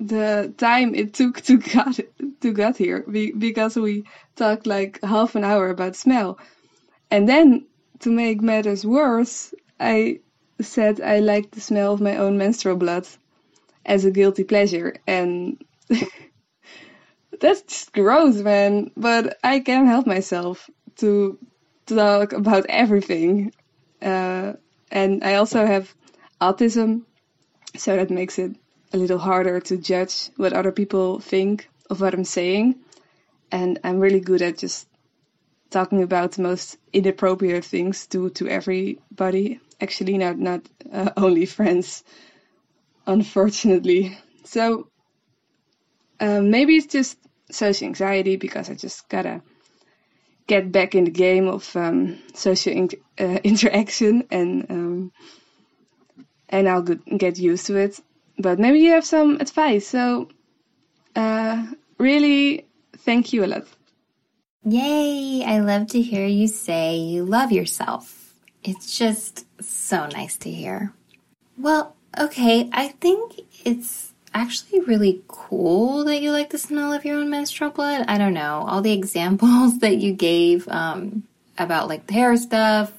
the 0.00 0.52
time 0.56 0.94
it 0.94 1.12
took 1.12 1.40
to 1.42 1.58
get 1.70 2.00
to 2.40 2.52
get 2.52 2.76
here 2.76 3.04
because 3.06 3.76
we 3.76 4.04
talked 4.34 4.66
like 4.66 4.98
half 5.02 5.34
an 5.36 5.44
hour 5.44 5.68
about 5.68 5.94
smell 5.94 6.38
and 7.10 7.28
then 7.28 7.66
to 7.98 8.10
make 8.10 8.40
matters 8.40 8.84
worse 8.84 9.52
i 9.78 10.18
said 10.60 11.00
i 11.02 11.18
liked 11.18 11.52
the 11.52 11.60
smell 11.60 11.92
of 11.92 12.00
my 12.00 12.16
own 12.16 12.38
menstrual 12.38 12.76
blood 12.76 13.06
as 13.84 14.04
a 14.06 14.10
guilty 14.10 14.44
pleasure 14.44 14.94
and 15.06 15.62
that's 17.40 17.62
just 17.62 17.92
gross 17.92 18.36
man 18.36 18.90
but 18.96 19.38
i 19.42 19.60
can't 19.60 19.88
help 19.88 20.06
myself 20.06 20.68
to 20.96 21.38
talk 21.86 22.32
about 22.32 22.66
everything 22.68 23.52
uh, 24.02 24.52
and 24.90 25.24
i 25.24 25.34
also 25.34 25.66
have 25.66 25.92
autism 26.40 27.02
so 27.76 27.96
that 27.96 28.10
makes 28.10 28.38
it 28.38 28.56
a 28.92 28.96
little 28.96 29.18
harder 29.18 29.60
to 29.60 29.76
judge 29.76 30.30
what 30.36 30.52
other 30.52 30.72
people 30.72 31.20
think 31.20 31.68
of 31.88 32.00
what 32.00 32.14
I'm 32.14 32.24
saying. 32.24 32.76
And 33.52 33.78
I'm 33.84 33.98
really 33.98 34.20
good 34.20 34.42
at 34.42 34.58
just 34.58 34.88
talking 35.70 36.02
about 36.02 36.32
the 36.32 36.42
most 36.42 36.76
inappropriate 36.92 37.64
things 37.64 38.06
to, 38.08 38.30
to 38.30 38.48
everybody. 38.48 39.60
Actually, 39.80 40.18
not, 40.18 40.38
not 40.38 40.62
uh, 40.92 41.10
only 41.16 41.46
friends, 41.46 42.04
unfortunately. 43.06 44.18
So 44.44 44.88
um, 46.18 46.50
maybe 46.50 46.76
it's 46.76 46.92
just 46.92 47.16
social 47.50 47.86
anxiety 47.86 48.36
because 48.36 48.70
I 48.70 48.74
just 48.74 49.08
gotta 49.08 49.42
get 50.46 50.72
back 50.72 50.94
in 50.94 51.04
the 51.04 51.10
game 51.10 51.48
of 51.48 51.74
um, 51.76 52.18
social 52.34 52.72
in- 52.72 52.90
uh, 53.18 53.38
interaction 53.44 54.26
and 54.30 54.66
um, 54.70 55.12
and 56.48 56.68
I'll 56.68 56.82
get 56.82 57.38
used 57.38 57.66
to 57.66 57.76
it 57.76 58.00
but 58.40 58.58
maybe 58.58 58.80
you 58.80 58.92
have 58.92 59.04
some 59.04 59.36
advice. 59.40 59.86
So, 59.86 60.28
uh, 61.14 61.66
really, 61.98 62.66
thank 62.98 63.32
you 63.32 63.44
a 63.44 63.46
lot. 63.48 63.66
Yay! 64.64 65.42
I 65.44 65.60
love 65.60 65.88
to 65.88 66.00
hear 66.00 66.26
you 66.26 66.48
say 66.48 66.96
you 66.96 67.24
love 67.24 67.52
yourself. 67.52 68.34
It's 68.62 68.96
just 68.98 69.46
so 69.62 70.06
nice 70.06 70.36
to 70.38 70.50
hear. 70.50 70.92
Well, 71.56 71.96
okay, 72.18 72.68
I 72.72 72.88
think 72.88 73.40
it's 73.64 74.09
actually 74.34 74.80
really 74.80 75.22
cool 75.28 76.04
that 76.04 76.22
you 76.22 76.32
like 76.32 76.50
the 76.50 76.58
smell 76.58 76.92
of 76.92 77.04
your 77.04 77.18
own 77.18 77.30
menstrual 77.30 77.70
blood. 77.70 78.04
I 78.08 78.18
don't 78.18 78.34
know. 78.34 78.64
All 78.68 78.82
the 78.82 78.92
examples 78.98 79.78
that 79.80 79.96
you 79.96 80.12
gave 80.12 80.68
um, 80.68 81.24
about 81.58 81.88
like 81.88 82.06
the 82.06 82.14
hair 82.14 82.36
stuff, 82.36 82.92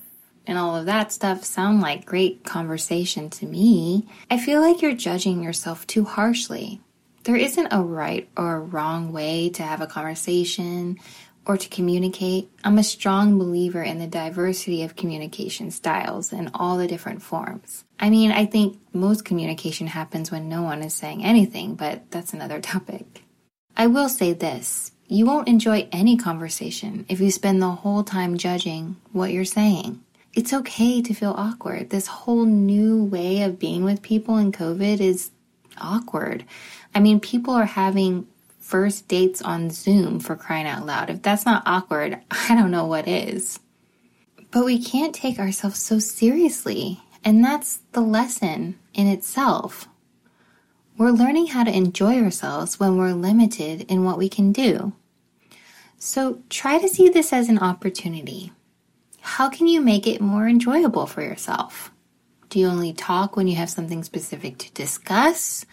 and 0.48 0.58
all 0.58 0.76
of 0.76 0.86
that 0.88 1.12
stuff 1.12 1.44
sound 1.44 1.82
like 1.82 2.06
great 2.06 2.44
conversation 2.44 3.30
to 3.30 3.46
me. 3.46 4.08
I 4.30 4.38
feel 4.38 4.60
like 4.60 4.82
you're 4.82 4.96
judging 4.96 5.44
yourself 5.44 5.86
too 5.88 6.04
harshly. 6.04 6.82
There 7.24 7.36
isn't 7.36 7.68
a 7.72 7.82
right 7.82 8.28
or 8.36 8.60
wrong 8.62 9.14
way 9.14 9.50
to 9.52 9.64
have 9.64 9.82
a 9.82 9.88
conversation 9.88 11.00
or 11.46 11.58
to 11.58 11.70
communicate. 11.70 12.50
I'm 12.64 12.78
a 12.78 12.84
strong 12.84 13.38
believer 13.38 13.82
in 13.82 14.00
the 14.00 14.08
diversity 14.08 14.84
of 14.84 14.96
communication 14.96 15.72
styles 15.72 16.32
and 16.32 16.52
all 16.54 16.78
the 16.78 16.88
different 16.88 17.22
forms. 17.22 17.84
I 18.00 18.10
mean, 18.10 18.32
I 18.32 18.46
think 18.46 18.80
most 18.94 19.26
communication 19.26 19.88
happens 19.88 20.32
when 20.32 20.50
no 20.50 20.62
one 20.62 20.82
is 20.82 20.94
saying 20.94 21.24
anything, 21.24 21.76
but 21.76 22.10
that's 22.12 22.34
another 22.34 22.60
topic. 22.74 23.24
I 23.76 23.88
will 23.88 24.10
say 24.10 24.34
this 24.34 24.92
you 25.08 25.26
won't 25.26 25.50
enjoy 25.50 25.90
any 25.92 26.16
conversation 26.16 27.06
if 27.10 27.20
you 27.20 27.32
spend 27.32 27.62
the 27.62 27.72
whole 27.72 28.04
time 28.04 28.38
judging 28.38 28.96
what 29.12 29.32
you're 29.32 29.44
saying 29.44 30.02
it's 30.34 30.54
okay 30.54 31.02
to 31.02 31.14
feel 31.14 31.36
awkward. 31.38 31.90
This 31.90 32.08
whole 32.08 32.46
new 32.46 33.04
way 33.04 33.42
of 33.42 33.60
being 33.60 33.84
with 33.84 34.02
people 34.02 34.38
in 34.38 34.52
COVID 34.52 35.00
is 35.02 35.32
awkward. 35.78 36.46
I 36.96 37.00
mean, 37.00 37.20
people 37.20 37.54
are 37.54 37.66
having 37.66 38.28
first 38.72 39.10
dates 39.10 39.42
on 39.42 39.70
Zoom 39.70 40.22
for 40.22 40.38
crying 40.38 40.66
out 40.66 40.86
loud. 40.86 41.10
If 41.10 41.22
that's 41.22 41.46
not 41.46 41.64
awkward, 41.66 42.18
I 42.32 42.56
don't 42.56 42.72
know 42.72 42.86
what 42.86 43.08
is. 43.08 43.60
But 44.50 44.66
we 44.66 44.84
can't 44.84 45.14
take 45.14 45.38
ourselves 45.38 45.80
so 45.80 46.00
seriously. 46.00 47.02
And 47.24 47.44
that's 47.44 47.82
the 47.92 48.02
lesson 48.02 48.80
in 48.94 49.08
itself. 49.08 49.90
We're 50.98 51.12
learning 51.12 51.48
how 51.48 51.66
to 51.66 51.76
enjoy 51.76 52.24
ourselves 52.24 52.80
when 52.80 52.98
we're 52.98 53.14
limited 53.14 53.82
in 53.92 54.04
what 54.04 54.18
we 54.18 54.30
can 54.30 54.52
do. 54.54 54.94
So 56.00 56.42
try 56.50 56.80
to 56.80 56.88
see 56.88 57.10
this 57.10 57.32
as 57.32 57.50
an 57.50 57.60
opportunity 57.60 58.52
how 59.22 59.50
can 59.50 59.68
you 59.68 59.82
make 59.82 60.08
it 60.08 60.20
more 60.20 60.48
enjoyable 60.48 61.06
for 61.06 61.22
yourself? 61.22 61.92
Do 62.50 62.60
you 62.60 62.68
only 62.68 62.92
talk 62.92 63.36
when 63.36 63.48
you 63.48 63.56
have 63.56 63.70
something 63.70 64.04
specific 64.04 64.58
to 64.58 64.72
discuss? 64.72 65.64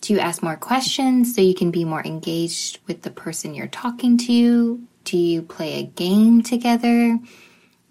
Do 0.00 0.14
you 0.14 0.18
ask 0.18 0.42
more 0.42 0.56
questions 0.56 1.34
so 1.34 1.42
you 1.42 1.54
can 1.54 1.70
be 1.70 1.84
more 1.84 2.04
engaged 2.04 2.78
with 2.86 3.02
the 3.02 3.10
person 3.10 3.54
you're 3.54 3.66
talking 3.66 4.16
to? 4.18 4.80
Do 5.04 5.18
you 5.18 5.42
play 5.42 5.78
a 5.78 5.82
game 5.82 6.42
together? 6.42 7.18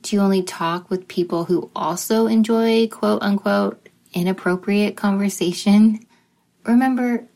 Do 0.01 0.15
you 0.15 0.21
only 0.21 0.41
talk 0.41 0.89
with 0.89 1.07
people 1.07 1.45
who 1.45 1.69
also 1.75 2.25
enjoy 2.25 2.87
quote 2.87 3.21
unquote 3.21 3.89
inappropriate 4.13 4.97
conversation? 4.97 5.99
Remember, 6.63 7.27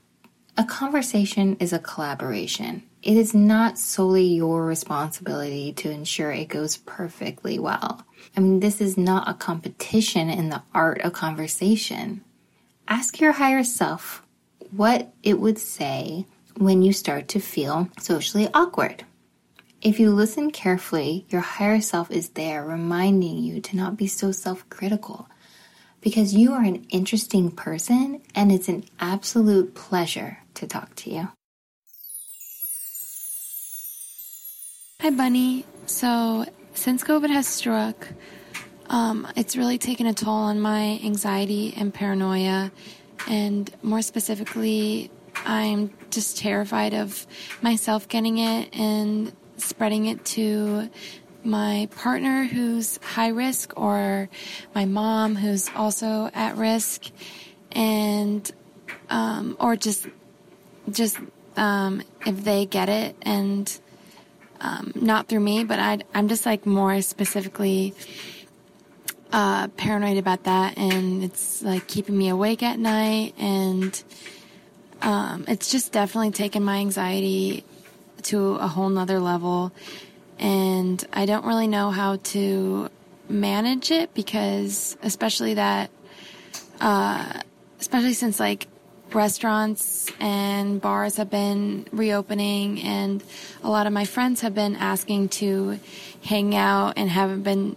a 0.58 0.64
conversation 0.64 1.58
is 1.60 1.74
a 1.74 1.80
collaboration. 1.80 2.84
It 3.04 3.18
is 3.18 3.34
not 3.34 3.78
solely 3.78 4.26
your 4.26 4.66
responsibility 4.66 5.74
to 5.74 5.92
ensure 5.92 6.32
it 6.32 6.48
goes 6.48 6.78
perfectly 6.78 7.60
well. 7.60 8.06
I 8.36 8.40
mean, 8.40 8.60
this 8.60 8.80
is 8.80 8.98
not 8.98 9.28
a 9.30 9.34
competition 9.34 10.30
in 10.30 10.50
the 10.50 10.64
art 10.74 11.02
of 11.02 11.14
conversation. 11.14 12.24
Ask 12.88 13.20
your 13.20 13.34
higher 13.34 13.64
self 13.64 14.23
what 14.76 15.14
it 15.22 15.40
would 15.40 15.60
say 15.60 16.26
when 16.58 16.82
you 16.82 16.94
start 16.94 17.28
to 17.30 17.40
feel 17.40 17.90
socially 18.00 18.48
awkward. 18.54 19.06
If 19.82 20.00
you 20.00 20.12
listen 20.12 20.52
carefully, 20.52 21.26
your 21.30 21.42
higher 21.42 21.82
self 21.82 22.10
is 22.10 22.30
there 22.30 22.66
reminding 22.66 23.40
you 23.40 23.60
to 23.62 23.76
not 23.76 23.98
be 23.98 24.08
so 24.08 24.32
self 24.32 24.68
critical 24.70 25.28
because 26.02 26.34
you 26.34 26.54
are 26.54 26.64
an 26.64 26.86
interesting 26.90 27.52
person 27.52 28.22
and 28.34 28.52
it's 28.52 28.68
an 28.68 28.86
absolute 29.00 29.76
pleasure 29.76 30.40
to 30.56 30.68
talk 30.68 30.96
to 30.96 31.10
you. 31.12 31.30
Hi, 35.02 35.10
Bunny. 35.10 35.66
So, 35.86 36.46
since 36.74 37.04
COVID 37.04 37.30
has 37.30 37.46
struck, 37.46 38.08
um, 38.90 39.28
it's 39.36 39.58
really 39.58 39.78
taken 39.78 40.08
a 40.08 40.14
toll 40.14 40.34
on 40.34 40.62
my 40.62 41.00
anxiety 41.04 41.74
and 41.76 41.94
paranoia. 41.94 42.72
And 43.28 43.72
more 43.82 44.02
specifically, 44.02 45.12
I'm 45.46 45.92
just 46.12 46.38
terrified 46.38 46.94
of 46.94 47.26
myself 47.62 48.08
getting 48.08 48.38
it 48.38 48.76
and 48.78 49.32
spreading 49.58 50.06
it 50.06 50.24
to 50.26 50.90
my 51.44 51.90
partner 51.96 52.46
who's 52.46 52.98
high 53.04 53.30
risk 53.30 53.74
or 53.76 54.30
my 54.74 54.86
mom 54.86 55.36
who's 55.36 55.70
also 55.76 56.30
at 56.34 56.56
risk. 56.58 57.06
And 57.72 58.50
um, 59.10 59.58
or 59.60 59.76
just 59.76 60.08
just 60.90 61.18
um, 61.56 62.02
if 62.26 62.44
they 62.44 62.66
get 62.66 62.90
it 62.90 63.16
and 63.22 63.80
um, 64.60 64.92
not 64.96 65.28
through 65.28 65.42
me 65.42 65.64
but 65.64 65.80
i 65.80 66.00
i'm 66.14 66.28
just 66.28 66.46
like 66.46 66.66
more 66.66 67.02
specifically 67.02 67.94
uh, 69.34 69.68
paranoid 69.70 70.18
about 70.18 70.44
that 70.44 70.78
and 70.78 71.24
it's 71.24 71.62
like 71.62 71.88
keeping 71.88 72.18
me 72.18 72.30
awake 72.30 72.64
at 72.64 72.80
night 72.80 73.34
and 73.38 74.04
um, 75.02 75.44
it's 75.48 75.72
just 75.72 75.92
definitely 75.92 76.32
taken 76.32 76.64
my 76.64 76.78
anxiety 76.78 77.66
to 78.22 78.56
a 78.56 78.68
whole 78.68 78.90
nother 78.90 79.20
level 79.20 79.74
and 80.40 81.06
I 81.12 81.26
don't 81.26 81.46
really 81.46 81.68
know 81.68 81.92
how 81.92 82.18
to 82.18 82.90
manage 83.30 83.92
it 83.92 84.14
because, 84.14 84.98
especially 85.02 85.56
that, 85.56 85.90
uh, 86.80 87.42
especially 87.80 88.14
since 88.14 88.40
like 88.40 88.68
restaurants 89.14 90.12
and 90.20 90.82
bars 90.82 91.18
have 91.18 91.30
been 91.30 91.86
reopening 91.92 92.82
and 92.82 93.24
a 93.64 93.70
lot 93.70 93.86
of 93.86 93.94
my 93.94 94.06
friends 94.06 94.42
have 94.42 94.56
been 94.56 94.76
asking 94.76 95.30
to 95.30 95.80
hang 96.24 96.56
out 96.56 96.94
and 96.98 97.10
haven't 97.10 97.44
been 97.44 97.76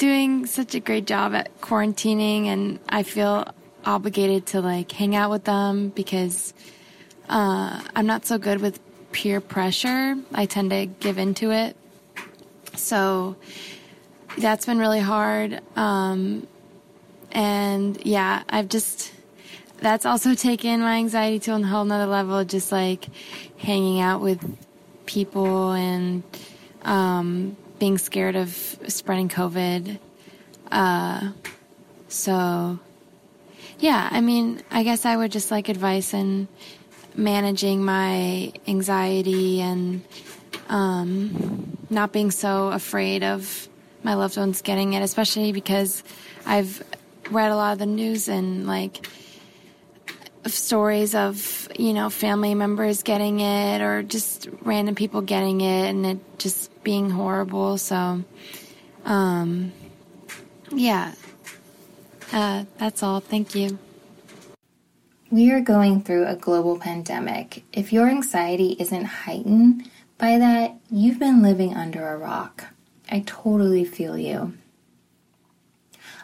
doing 0.00 0.46
such 0.46 0.74
a 0.74 0.80
great 0.80 1.06
job 1.06 1.34
at 1.34 1.60
quarantining 1.60 2.46
and 2.46 2.78
I 2.88 3.02
feel 3.02 3.46
obligated 3.84 4.46
to 4.46 4.62
like 4.62 4.90
hang 4.90 5.14
out 5.14 5.30
with 5.30 5.44
them 5.44 5.90
because 5.90 6.54
uh, 7.28 7.82
I'm 7.94 8.06
not 8.06 8.24
so 8.24 8.38
good 8.38 8.62
with 8.62 8.80
peer 9.12 9.42
pressure. 9.42 10.16
I 10.32 10.46
tend 10.46 10.70
to 10.70 10.86
give 10.86 11.18
into 11.18 11.50
it. 11.50 11.76
So 12.76 13.36
that's 14.38 14.64
been 14.64 14.78
really 14.78 15.00
hard. 15.00 15.60
Um, 15.76 16.46
and 17.30 18.00
yeah, 18.02 18.42
I've 18.48 18.70
just, 18.70 19.12
that's 19.80 20.06
also 20.06 20.34
taken 20.48 20.80
my 20.80 20.96
anxiety 20.96 21.40
to 21.40 21.54
a 21.54 21.62
whole 21.62 21.84
nother 21.84 22.06
level, 22.06 22.42
just 22.46 22.72
like 22.72 23.04
hanging 23.58 24.00
out 24.00 24.22
with 24.22 24.40
people 25.04 25.72
and, 25.72 26.22
um, 26.84 27.54
being 27.80 27.98
scared 27.98 28.36
of 28.36 28.50
spreading 28.86 29.28
COVID. 29.28 29.98
Uh, 30.70 31.32
so 32.06 32.78
yeah, 33.80 34.08
I 34.12 34.20
mean, 34.20 34.62
I 34.70 34.82
guess 34.82 35.06
I 35.06 35.16
would 35.16 35.32
just 35.32 35.50
like 35.50 35.68
advice 35.68 36.14
in 36.14 36.46
managing 37.16 37.82
my 37.84 38.52
anxiety 38.68 39.60
and, 39.60 40.02
um, 40.68 41.76
not 41.88 42.12
being 42.12 42.30
so 42.30 42.68
afraid 42.68 43.24
of 43.24 43.68
my 44.02 44.14
loved 44.14 44.36
ones 44.36 44.62
getting 44.62 44.92
it, 44.92 45.02
especially 45.02 45.52
because 45.52 46.04
I've 46.46 46.82
read 47.30 47.50
a 47.50 47.56
lot 47.56 47.72
of 47.72 47.78
the 47.78 47.86
news 47.86 48.28
and 48.28 48.66
like 48.66 49.06
stories 50.46 51.14
of, 51.14 51.68
you 51.78 51.92
know, 51.92 52.10
family 52.10 52.54
members 52.54 53.02
getting 53.02 53.40
it 53.40 53.80
or 53.80 54.02
just 54.02 54.48
random 54.62 54.94
people 54.94 55.20
getting 55.22 55.60
it 55.60 55.88
and 55.88 56.06
it 56.06 56.38
just 56.38 56.69
being 56.82 57.10
horrible. 57.10 57.78
So, 57.78 58.24
um, 59.04 59.72
yeah, 60.72 61.14
uh, 62.32 62.64
that's 62.78 63.02
all. 63.02 63.20
Thank 63.20 63.54
you. 63.54 63.78
We 65.30 65.52
are 65.52 65.60
going 65.60 66.02
through 66.02 66.26
a 66.26 66.34
global 66.34 66.78
pandemic. 66.78 67.62
If 67.72 67.92
your 67.92 68.08
anxiety 68.08 68.76
isn't 68.80 69.04
heightened, 69.04 69.88
by 70.18 70.38
that, 70.38 70.74
you've 70.90 71.18
been 71.18 71.40
living 71.40 71.74
under 71.74 72.08
a 72.08 72.18
rock. 72.18 72.66
I 73.10 73.22
totally 73.24 73.84
feel 73.84 74.18
you. 74.18 74.54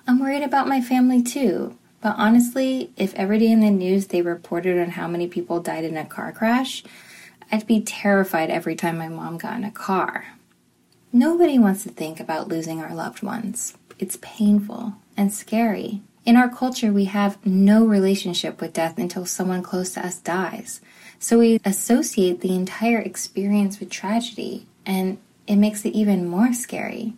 I'm 0.06 0.20
worried 0.20 0.42
about 0.42 0.68
my 0.68 0.80
family 0.80 1.22
too, 1.22 1.76
but 2.00 2.14
honestly, 2.18 2.92
if 2.96 3.14
every 3.14 3.38
day 3.38 3.50
in 3.50 3.60
the 3.60 3.70
news 3.70 4.08
they 4.08 4.22
reported 4.22 4.78
on 4.78 4.90
how 4.90 5.08
many 5.08 5.26
people 5.26 5.60
died 5.60 5.84
in 5.84 5.96
a 5.96 6.04
car 6.04 6.30
crash, 6.30 6.84
I'd 7.50 7.66
be 7.66 7.80
terrified 7.80 8.50
every 8.50 8.76
time 8.76 8.98
my 8.98 9.08
mom 9.08 9.38
got 9.38 9.56
in 9.56 9.64
a 9.64 9.70
car. 9.70 10.26
Nobody 11.16 11.58
wants 11.58 11.82
to 11.84 11.88
think 11.88 12.20
about 12.20 12.48
losing 12.48 12.82
our 12.82 12.94
loved 12.94 13.22
ones. 13.22 13.72
It's 13.98 14.18
painful 14.20 14.96
and 15.16 15.32
scary. 15.32 16.02
In 16.26 16.36
our 16.36 16.50
culture, 16.50 16.92
we 16.92 17.06
have 17.06 17.38
no 17.46 17.86
relationship 17.86 18.60
with 18.60 18.74
death 18.74 18.98
until 18.98 19.24
someone 19.24 19.62
close 19.62 19.94
to 19.94 20.04
us 20.04 20.18
dies. 20.18 20.82
So 21.18 21.38
we 21.38 21.58
associate 21.64 22.42
the 22.42 22.54
entire 22.54 22.98
experience 22.98 23.80
with 23.80 23.88
tragedy, 23.88 24.66
and 24.84 25.16
it 25.46 25.56
makes 25.56 25.86
it 25.86 25.94
even 25.94 26.28
more 26.28 26.52
scary. 26.52 27.14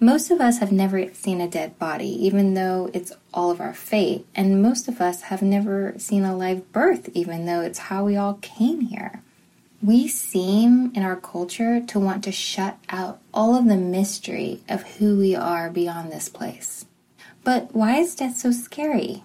Most 0.00 0.32
of 0.32 0.40
us 0.40 0.58
have 0.58 0.72
never 0.72 1.14
seen 1.14 1.40
a 1.40 1.46
dead 1.46 1.78
body, 1.78 2.08
even 2.26 2.54
though 2.54 2.90
it's 2.92 3.12
all 3.32 3.52
of 3.52 3.60
our 3.60 3.74
fate, 3.74 4.26
and 4.34 4.60
most 4.60 4.88
of 4.88 5.00
us 5.00 5.22
have 5.22 5.40
never 5.40 5.94
seen 5.98 6.24
a 6.24 6.36
live 6.36 6.72
birth, 6.72 7.10
even 7.14 7.46
though 7.46 7.60
it's 7.60 7.78
how 7.78 8.04
we 8.06 8.16
all 8.16 8.34
came 8.42 8.80
here. 8.80 9.22
We 9.86 10.08
seem 10.08 10.90
in 10.96 11.04
our 11.04 11.14
culture 11.14 11.80
to 11.80 12.00
want 12.00 12.24
to 12.24 12.32
shut 12.32 12.76
out 12.88 13.20
all 13.32 13.54
of 13.54 13.66
the 13.66 13.76
mystery 13.76 14.60
of 14.68 14.82
who 14.82 15.16
we 15.16 15.36
are 15.36 15.70
beyond 15.70 16.10
this 16.10 16.28
place. 16.28 16.86
But 17.44 17.72
why 17.72 17.98
is 17.98 18.16
death 18.16 18.36
so 18.36 18.50
scary? 18.50 19.22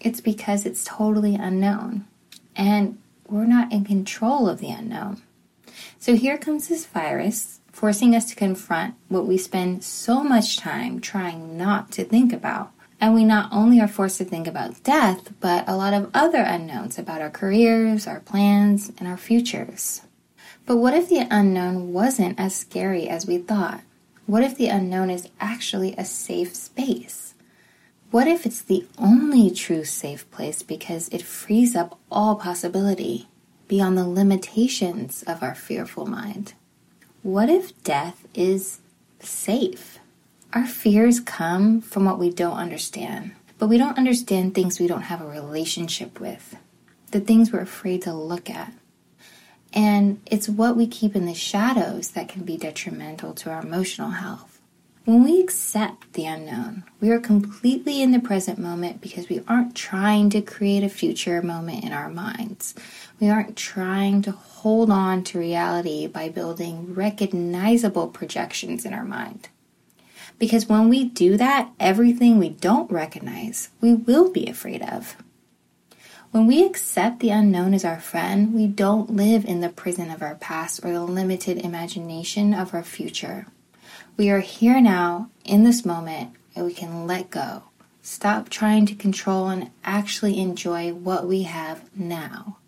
It's 0.00 0.20
because 0.20 0.66
it's 0.66 0.84
totally 0.84 1.36
unknown. 1.36 2.04
And 2.56 2.98
we're 3.28 3.46
not 3.46 3.70
in 3.70 3.84
control 3.84 4.48
of 4.48 4.58
the 4.58 4.70
unknown. 4.70 5.22
So 6.00 6.16
here 6.16 6.36
comes 6.36 6.66
this 6.66 6.84
virus, 6.84 7.60
forcing 7.70 8.16
us 8.16 8.28
to 8.30 8.34
confront 8.34 8.96
what 9.06 9.28
we 9.28 9.38
spend 9.38 9.84
so 9.84 10.24
much 10.24 10.56
time 10.56 11.00
trying 11.00 11.56
not 11.56 11.92
to 11.92 12.02
think 12.02 12.32
about. 12.32 12.72
And 13.00 13.14
we 13.14 13.24
not 13.24 13.52
only 13.52 13.80
are 13.80 13.88
forced 13.88 14.18
to 14.18 14.24
think 14.24 14.46
about 14.46 14.82
death, 14.82 15.32
but 15.40 15.68
a 15.68 15.76
lot 15.76 15.92
of 15.92 16.10
other 16.14 16.42
unknowns 16.42 16.98
about 16.98 17.20
our 17.20 17.30
careers, 17.30 18.06
our 18.06 18.20
plans, 18.20 18.90
and 18.98 19.06
our 19.06 19.18
futures. 19.18 20.02
But 20.64 20.78
what 20.78 20.94
if 20.94 21.08
the 21.08 21.26
unknown 21.30 21.92
wasn't 21.92 22.40
as 22.40 22.54
scary 22.54 23.08
as 23.08 23.26
we 23.26 23.38
thought? 23.38 23.82
What 24.26 24.42
if 24.42 24.56
the 24.56 24.68
unknown 24.68 25.10
is 25.10 25.28
actually 25.38 25.94
a 25.96 26.04
safe 26.04 26.54
space? 26.54 27.34
What 28.10 28.26
if 28.26 28.46
it's 28.46 28.62
the 28.62 28.86
only 28.98 29.50
true 29.50 29.84
safe 29.84 30.28
place 30.30 30.62
because 30.62 31.08
it 31.10 31.22
frees 31.22 31.76
up 31.76 31.98
all 32.10 32.36
possibility 32.36 33.28
beyond 33.68 33.98
the 33.98 34.08
limitations 34.08 35.22
of 35.24 35.42
our 35.42 35.54
fearful 35.54 36.06
mind? 36.06 36.54
What 37.22 37.48
if 37.48 37.80
death 37.82 38.26
is 38.34 38.80
safe? 39.20 39.95
Our 40.56 40.64
fears 40.66 41.20
come 41.20 41.82
from 41.82 42.06
what 42.06 42.18
we 42.18 42.30
don't 42.30 42.56
understand, 42.56 43.32
but 43.58 43.66
we 43.66 43.76
don't 43.76 43.98
understand 43.98 44.54
things 44.54 44.80
we 44.80 44.86
don't 44.86 45.02
have 45.02 45.20
a 45.20 45.26
relationship 45.26 46.18
with, 46.18 46.56
the 47.10 47.20
things 47.20 47.52
we're 47.52 47.60
afraid 47.60 48.00
to 48.04 48.14
look 48.14 48.48
at. 48.48 48.72
And 49.74 50.22
it's 50.24 50.48
what 50.48 50.74
we 50.74 50.86
keep 50.86 51.14
in 51.14 51.26
the 51.26 51.34
shadows 51.34 52.12
that 52.12 52.30
can 52.30 52.44
be 52.44 52.56
detrimental 52.56 53.34
to 53.34 53.50
our 53.50 53.60
emotional 53.60 54.12
health. 54.12 54.58
When 55.04 55.22
we 55.22 55.42
accept 55.42 56.14
the 56.14 56.24
unknown, 56.24 56.84
we 57.02 57.10
are 57.10 57.20
completely 57.20 58.00
in 58.00 58.12
the 58.12 58.18
present 58.18 58.58
moment 58.58 59.02
because 59.02 59.28
we 59.28 59.42
aren't 59.46 59.76
trying 59.76 60.30
to 60.30 60.40
create 60.40 60.82
a 60.82 60.88
future 60.88 61.42
moment 61.42 61.84
in 61.84 61.92
our 61.92 62.08
minds. 62.08 62.74
We 63.20 63.28
aren't 63.28 63.58
trying 63.58 64.22
to 64.22 64.30
hold 64.30 64.90
on 64.90 65.22
to 65.24 65.38
reality 65.38 66.06
by 66.06 66.30
building 66.30 66.94
recognizable 66.94 68.08
projections 68.08 68.86
in 68.86 68.94
our 68.94 69.04
mind. 69.04 69.50
Because 70.38 70.68
when 70.68 70.88
we 70.88 71.04
do 71.04 71.36
that, 71.36 71.70
everything 71.80 72.38
we 72.38 72.50
don't 72.50 72.90
recognize, 72.90 73.70
we 73.80 73.94
will 73.94 74.30
be 74.30 74.46
afraid 74.46 74.82
of. 74.82 75.16
When 76.30 76.46
we 76.46 76.66
accept 76.66 77.20
the 77.20 77.30
unknown 77.30 77.72
as 77.72 77.84
our 77.84 78.00
friend, 78.00 78.52
we 78.52 78.66
don't 78.66 79.16
live 79.16 79.44
in 79.46 79.60
the 79.60 79.70
prison 79.70 80.10
of 80.10 80.20
our 80.20 80.34
past 80.34 80.84
or 80.84 80.92
the 80.92 81.00
limited 81.00 81.58
imagination 81.58 82.52
of 82.52 82.74
our 82.74 82.82
future. 82.82 83.46
We 84.18 84.28
are 84.30 84.40
here 84.40 84.80
now 84.80 85.30
in 85.44 85.64
this 85.64 85.84
moment 85.84 86.34
and 86.54 86.66
we 86.66 86.74
can 86.74 87.06
let 87.06 87.30
go. 87.30 87.62
Stop 88.02 88.50
trying 88.50 88.86
to 88.86 88.94
control 88.94 89.48
and 89.48 89.70
actually 89.84 90.38
enjoy 90.38 90.92
what 90.92 91.26
we 91.26 91.42
have 91.42 91.88
now. 91.96 92.58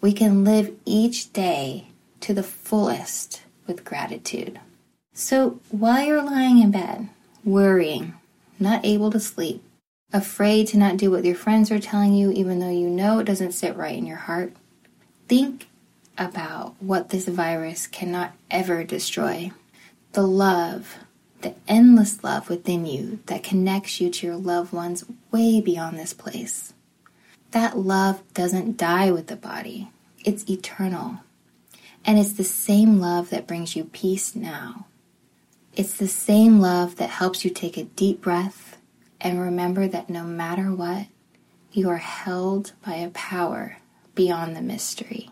We 0.00 0.12
can 0.12 0.44
live 0.44 0.74
each 0.84 1.32
day 1.32 1.88
to 2.20 2.32
the 2.32 2.42
fullest 2.42 3.42
with 3.66 3.84
gratitude. 3.84 4.60
So 5.18 5.60
while 5.70 6.06
you're 6.06 6.22
lying 6.22 6.58
in 6.58 6.70
bed, 6.70 7.08
worrying, 7.42 8.12
not 8.60 8.84
able 8.84 9.10
to 9.12 9.18
sleep, 9.18 9.64
afraid 10.12 10.66
to 10.68 10.76
not 10.76 10.98
do 10.98 11.10
what 11.10 11.24
your 11.24 11.34
friends 11.34 11.70
are 11.70 11.78
telling 11.78 12.12
you, 12.12 12.30
even 12.32 12.58
though 12.58 12.70
you 12.70 12.90
know 12.90 13.18
it 13.18 13.24
doesn't 13.24 13.52
sit 13.52 13.74
right 13.78 13.96
in 13.96 14.04
your 14.04 14.18
heart, 14.18 14.52
think 15.26 15.68
about 16.18 16.74
what 16.80 17.08
this 17.08 17.26
virus 17.26 17.86
cannot 17.86 18.34
ever 18.50 18.84
destroy 18.84 19.52
the 20.12 20.26
love, 20.26 20.96
the 21.40 21.54
endless 21.66 22.22
love 22.22 22.50
within 22.50 22.84
you 22.84 23.18
that 23.24 23.42
connects 23.42 24.02
you 24.02 24.10
to 24.10 24.26
your 24.26 24.36
loved 24.36 24.70
ones 24.70 25.06
way 25.30 25.62
beyond 25.62 25.98
this 25.98 26.12
place. 26.12 26.74
That 27.52 27.78
love 27.78 28.22
doesn't 28.34 28.76
die 28.76 29.10
with 29.10 29.28
the 29.28 29.36
body, 29.36 29.88
it's 30.26 30.46
eternal. 30.50 31.20
And 32.04 32.18
it's 32.18 32.34
the 32.34 32.44
same 32.44 33.00
love 33.00 33.30
that 33.30 33.46
brings 33.46 33.76
you 33.76 33.84
peace 33.84 34.36
now. 34.36 34.84
It's 35.76 35.98
the 35.98 36.08
same 36.08 36.58
love 36.58 36.96
that 36.96 37.10
helps 37.10 37.44
you 37.44 37.50
take 37.50 37.76
a 37.76 37.84
deep 37.84 38.22
breath 38.22 38.78
and 39.20 39.38
remember 39.38 39.86
that 39.86 40.08
no 40.08 40.24
matter 40.24 40.74
what, 40.74 41.06
you 41.70 41.90
are 41.90 41.98
held 41.98 42.72
by 42.82 42.94
a 42.94 43.10
power 43.10 43.76
beyond 44.14 44.56
the 44.56 44.62
mystery. 44.62 45.28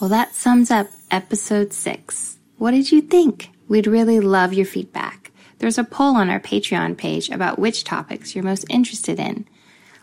Well, 0.00 0.08
that 0.08 0.34
sums 0.34 0.70
up 0.70 0.86
episode 1.10 1.74
six. 1.74 2.38
What 2.56 2.70
did 2.70 2.90
you 2.90 3.02
think? 3.02 3.50
We'd 3.68 3.86
really 3.86 4.20
love 4.20 4.54
your 4.54 4.64
feedback. 4.64 5.30
There's 5.58 5.76
a 5.76 5.84
poll 5.84 6.16
on 6.16 6.30
our 6.30 6.40
Patreon 6.40 6.96
page 6.96 7.28
about 7.28 7.58
which 7.58 7.84
topics 7.84 8.34
you're 8.34 8.42
most 8.42 8.64
interested 8.70 9.20
in. 9.20 9.46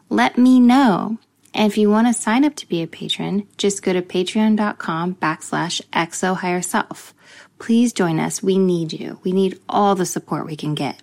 Let 0.10 0.38
me 0.38 0.60
know. 0.60 1.18
And 1.56 1.72
if 1.72 1.78
you 1.78 1.90
want 1.90 2.06
to 2.06 2.14
sign 2.14 2.46
up 2.46 2.56
to 2.58 2.68
be 2.68 2.84
a 2.84 2.88
patron, 2.88 3.48
just 3.58 3.82
go 3.82 3.94
to 3.94 4.02
patreon.com 4.04 5.16
backslash 5.16 5.82
exo 5.92 6.38
higher 6.38 6.62
self. 6.62 7.16
Please 7.60 7.94
join 7.94 8.20
us. 8.20 8.44
We 8.44 8.58
need 8.58 8.94
you. 8.94 9.20
We 9.24 9.32
need 9.32 9.60
all 9.70 9.96
the 9.96 10.06
support 10.06 10.46
we 10.46 10.56
can 10.56 10.76
get. 10.76 11.02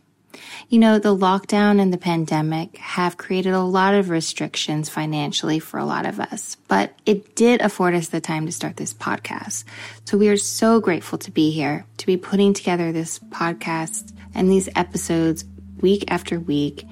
You 0.68 0.78
know, 0.78 0.98
the 0.98 1.16
lockdown 1.16 1.80
and 1.80 1.92
the 1.92 1.98
pandemic 1.98 2.76
have 2.76 3.16
created 3.16 3.52
a 3.52 3.62
lot 3.62 3.94
of 3.94 4.08
restrictions 4.08 4.88
financially 4.88 5.58
for 5.58 5.78
a 5.78 5.84
lot 5.84 6.06
of 6.06 6.20
us, 6.20 6.56
but 6.68 6.94
it 7.04 7.34
did 7.34 7.60
afford 7.60 7.94
us 7.94 8.08
the 8.08 8.20
time 8.20 8.46
to 8.46 8.52
start 8.52 8.76
this 8.76 8.94
podcast. 8.94 9.64
So 10.04 10.16
we 10.16 10.28
are 10.28 10.36
so 10.36 10.80
grateful 10.80 11.18
to 11.18 11.30
be 11.30 11.50
here, 11.50 11.84
to 11.96 12.06
be 12.06 12.16
putting 12.16 12.54
together 12.54 12.92
this 12.92 13.18
podcast 13.18 14.12
and 14.34 14.48
these 14.48 14.68
episodes 14.76 15.44
week 15.80 16.04
after 16.08 16.38
week, 16.38 16.86